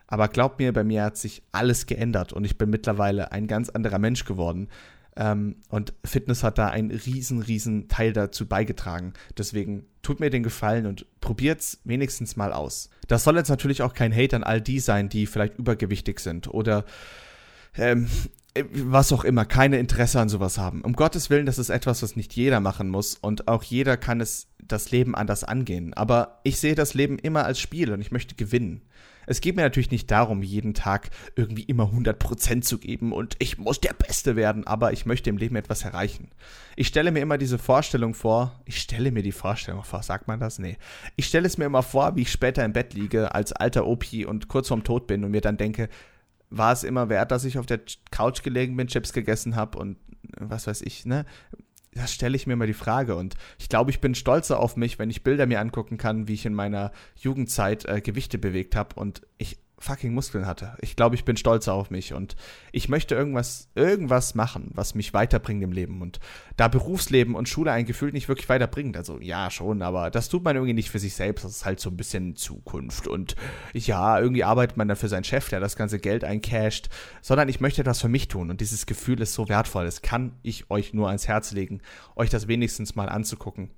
[0.06, 3.70] Aber glaubt mir, bei mir hat sich alles geändert und ich bin mittlerweile ein ganz
[3.70, 4.68] anderer Mensch geworden.
[5.16, 9.14] Ähm, und Fitness hat da einen riesen, riesen Teil dazu beigetragen.
[9.38, 12.90] Deswegen tut mir den Gefallen und probiert's wenigstens mal aus.
[13.08, 16.46] Das soll jetzt natürlich auch kein Hate an all die sein, die vielleicht übergewichtig sind
[16.48, 16.84] oder
[17.76, 18.08] ähm,
[18.70, 20.82] was auch immer, keine Interesse an sowas haben.
[20.82, 24.20] Um Gottes Willen, das ist etwas, was nicht jeder machen muss und auch jeder kann
[24.20, 25.92] es das Leben anders angehen.
[25.94, 28.82] Aber ich sehe das Leben immer als Spiel und ich möchte gewinnen.
[29.26, 33.58] Es geht mir natürlich nicht darum, jeden Tag irgendwie immer 100% zu geben und ich
[33.58, 36.30] muss der Beste werden, aber ich möchte im Leben etwas erreichen.
[36.76, 40.40] Ich stelle mir immer diese Vorstellung vor, ich stelle mir die Vorstellung vor, sagt man
[40.40, 40.58] das?
[40.58, 40.76] Nee.
[41.16, 44.26] Ich stelle es mir immer vor, wie ich später im Bett liege als alter Opi
[44.26, 45.88] und kurz vorm Tod bin und mir dann denke,
[46.50, 49.96] war es immer wert, dass ich auf der Couch gelegen bin, Chips gegessen habe und
[50.38, 51.24] was weiß ich, ne?
[51.94, 53.16] Das stelle ich mir mal die Frage.
[53.16, 56.34] Und ich glaube, ich bin stolzer auf mich, wenn ich Bilder mir angucken kann, wie
[56.34, 58.96] ich in meiner Jugendzeit äh, Gewichte bewegt habe.
[58.96, 60.76] Und ich fucking Muskeln hatte.
[60.80, 62.36] Ich glaube, ich bin stolzer auf mich und
[62.72, 66.00] ich möchte irgendwas, irgendwas machen, was mich weiterbringt im Leben.
[66.00, 66.20] Und
[66.56, 70.42] da Berufsleben und Schule ein Gefühl nicht wirklich weiterbringt, also ja schon, aber das tut
[70.42, 71.44] man irgendwie nicht für sich selbst.
[71.44, 73.06] Das ist halt so ein bisschen Zukunft.
[73.06, 73.36] Und
[73.74, 76.88] ja, irgendwie arbeitet man dann für seinen Chef, der das ganze Geld eincasht,
[77.20, 78.50] sondern ich möchte etwas für mich tun.
[78.50, 79.84] Und dieses Gefühl ist so wertvoll.
[79.84, 81.80] Das kann ich euch nur ans Herz legen,
[82.16, 83.70] euch das wenigstens mal anzugucken.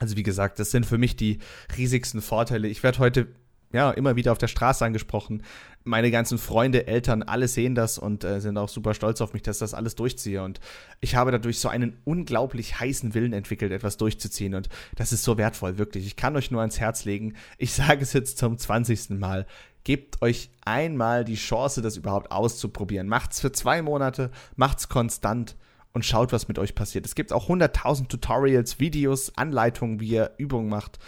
[0.00, 1.38] Also wie gesagt, das sind für mich die
[1.76, 2.68] riesigsten Vorteile.
[2.68, 3.28] Ich werde heute
[3.72, 5.42] ja, immer wieder auf der Straße angesprochen.
[5.84, 9.42] Meine ganzen Freunde, Eltern, alle sehen das und äh, sind auch super stolz auf mich,
[9.42, 10.42] dass ich das alles durchziehe.
[10.42, 10.60] Und
[11.00, 14.54] ich habe dadurch so einen unglaublich heißen Willen entwickelt, etwas durchzuziehen.
[14.54, 16.06] Und das ist so wertvoll, wirklich.
[16.06, 17.34] Ich kann euch nur ans Herz legen.
[17.58, 19.10] Ich sage es jetzt zum 20.
[19.10, 19.46] Mal.
[19.84, 23.08] Gebt euch einmal die Chance, das überhaupt auszuprobieren.
[23.08, 25.56] Macht's für zwei Monate, macht's konstant
[25.92, 27.06] und schaut, was mit euch passiert.
[27.06, 30.98] Es gibt auch 100.000 Tutorials, Videos, Anleitungen, wie ihr Übungen macht.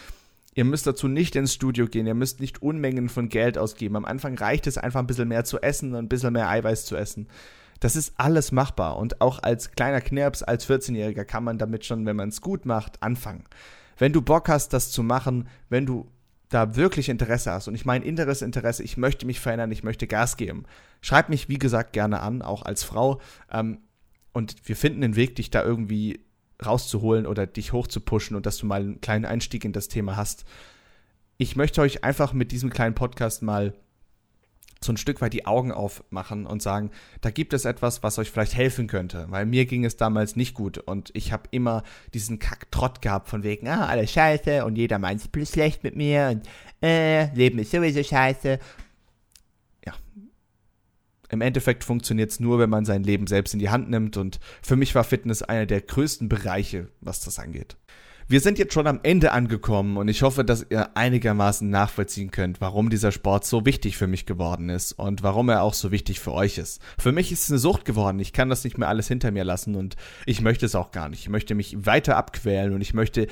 [0.55, 3.97] Ihr müsst dazu nicht ins Studio gehen, ihr müsst nicht Unmengen von Geld ausgeben.
[3.97, 6.87] Am Anfang reicht es einfach ein bisschen mehr zu essen und ein bisschen mehr Eiweiß
[6.87, 7.29] zu essen.
[7.79, 12.05] Das ist alles machbar und auch als kleiner Knirps, als 14-Jähriger kann man damit schon,
[12.05, 13.45] wenn man es gut macht, anfangen.
[13.97, 16.11] Wenn du Bock hast, das zu machen, wenn du
[16.51, 20.07] da wirklich Interesse hast und ich meine inneres Interesse, ich möchte mich verändern, ich möchte
[20.07, 20.65] Gas geben,
[21.01, 23.79] schreib mich wie gesagt gerne an, auch als Frau ähm,
[24.33, 26.21] und wir finden den Weg, dich da irgendwie
[26.64, 30.44] rauszuholen oder dich hochzupushen und dass du mal einen kleinen Einstieg in das Thema hast.
[31.38, 33.75] Ich möchte euch einfach mit diesem kleinen Podcast mal
[34.83, 38.31] so ein Stück weit die Augen aufmachen und sagen, da gibt es etwas, was euch
[38.31, 41.83] vielleicht helfen könnte, weil mir ging es damals nicht gut und ich habe immer
[42.14, 46.31] diesen Kacktrott gehabt von wegen, ah, alles scheiße und jeder meint es schlecht mit mir
[46.33, 46.49] und
[46.83, 48.59] äh, Leben ist sowieso scheiße
[51.31, 54.40] im Endeffekt funktioniert es nur, wenn man sein Leben selbst in die Hand nimmt und
[54.62, 57.77] für mich war Fitness einer der größten Bereiche, was das angeht.
[58.31, 62.61] Wir sind jetzt schon am Ende angekommen und ich hoffe, dass ihr einigermaßen nachvollziehen könnt,
[62.61, 66.21] warum dieser Sport so wichtig für mich geworden ist und warum er auch so wichtig
[66.21, 66.81] für euch ist.
[66.97, 68.21] Für mich ist es eine Sucht geworden.
[68.21, 71.09] Ich kann das nicht mehr alles hinter mir lassen und ich möchte es auch gar
[71.09, 71.23] nicht.
[71.23, 73.27] Ich möchte mich weiter abquälen und ich möchte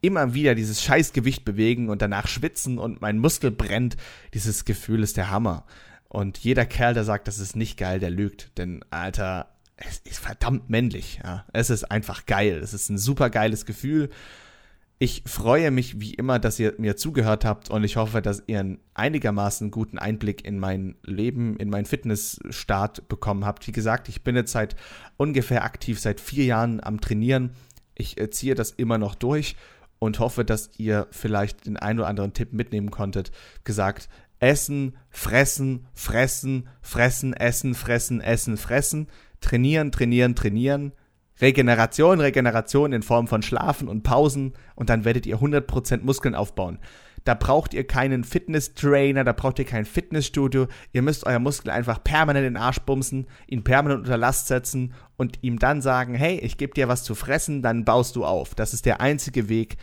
[0.00, 3.96] immer wieder dieses Scheißgewicht bewegen und danach schwitzen und mein Muskel brennt.
[4.32, 5.64] Dieses Gefühl ist der Hammer.
[6.16, 8.56] Und jeder Kerl, der sagt, das ist nicht geil, der lügt.
[8.56, 11.20] Denn, Alter, es ist verdammt männlich.
[11.22, 11.44] Ja.
[11.52, 12.58] Es ist einfach geil.
[12.62, 14.08] Es ist ein super geiles Gefühl.
[14.98, 18.60] Ich freue mich wie immer, dass ihr mir zugehört habt und ich hoffe, dass ihr
[18.60, 23.66] einen einigermaßen guten Einblick in mein Leben, in meinen Fitnessstart bekommen habt.
[23.66, 24.74] Wie gesagt, ich bin jetzt seit
[25.18, 27.50] ungefähr aktiv seit vier Jahren am Trainieren.
[27.94, 29.54] Ich äh, ziehe das immer noch durch
[29.98, 33.32] und hoffe, dass ihr vielleicht den einen oder anderen Tipp mitnehmen konntet.
[33.64, 39.06] Gesagt, Essen, fressen, fressen, fressen, essen, fressen, essen, fressen,
[39.40, 40.92] trainieren, trainieren, trainieren,
[41.40, 46.78] Regeneration, Regeneration in Form von Schlafen und Pausen und dann werdet ihr 100% Muskeln aufbauen.
[47.24, 50.68] Da braucht ihr keinen Fitness-Trainer, da braucht ihr kein Fitnessstudio.
[50.92, 54.94] Ihr müsst euer Muskel einfach permanent in den Arsch bumsen, ihn permanent unter Last setzen
[55.16, 58.54] und ihm dann sagen, hey, ich gebe dir was zu fressen, dann baust du auf.
[58.54, 59.76] Das ist der einzige Weg,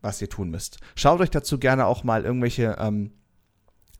[0.00, 0.78] was ihr tun müsst.
[0.96, 3.12] Schaut euch dazu gerne auch mal irgendwelche ähm,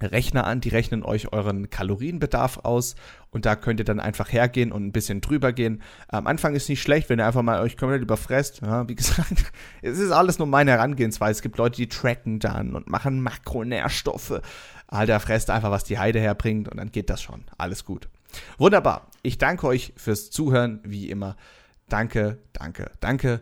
[0.00, 2.96] Rechner an, die rechnen euch euren Kalorienbedarf aus
[3.30, 5.82] und da könnt ihr dann einfach hergehen und ein bisschen drüber gehen.
[6.09, 8.61] Am Anfang ist nicht schlecht, wenn ihr einfach mal euch komplett überfresst.
[8.62, 11.32] Ja, wie gesagt, es ist alles nur meine Herangehensweise.
[11.32, 14.40] Es gibt Leute, die tracken dann und machen Makronährstoffe.
[14.88, 17.44] Alter, fresst einfach, was die Heide herbringt und dann geht das schon.
[17.59, 18.09] Alles gut.
[18.59, 19.11] Wunderbar.
[19.22, 21.36] Ich danke euch fürs Zuhören, wie immer.
[21.88, 23.40] Danke, danke, danke.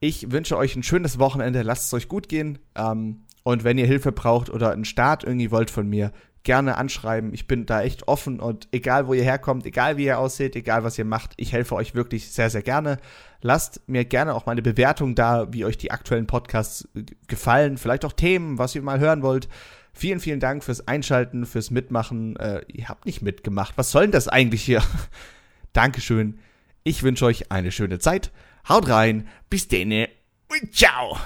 [0.00, 1.62] Ich wünsche euch ein schönes Wochenende.
[1.62, 2.58] Lasst es euch gut gehen.
[2.76, 7.32] Ähm, und wenn ihr Hilfe braucht oder einen Start irgendwie wollt von mir, gerne anschreiben.
[7.32, 10.84] Ich bin da echt offen und egal wo ihr herkommt, egal wie ihr aussieht, egal
[10.84, 12.98] was ihr macht, ich helfe euch wirklich sehr, sehr gerne.
[13.40, 16.86] Lasst mir gerne auch meine Bewertung da, wie euch die aktuellen Podcasts
[17.26, 19.48] gefallen, vielleicht auch Themen, was ihr mal hören wollt.
[19.94, 22.36] Vielen, vielen Dank fürs Einschalten, fürs Mitmachen.
[22.36, 23.78] Äh, ihr habt nicht mitgemacht.
[23.78, 24.82] Was soll denn das eigentlich hier?
[25.72, 26.38] Dankeschön.
[26.84, 28.30] Ich wünsche euch eine schöne Zeit.
[28.68, 30.10] Haut rein, bis denne
[30.50, 31.16] und ciao.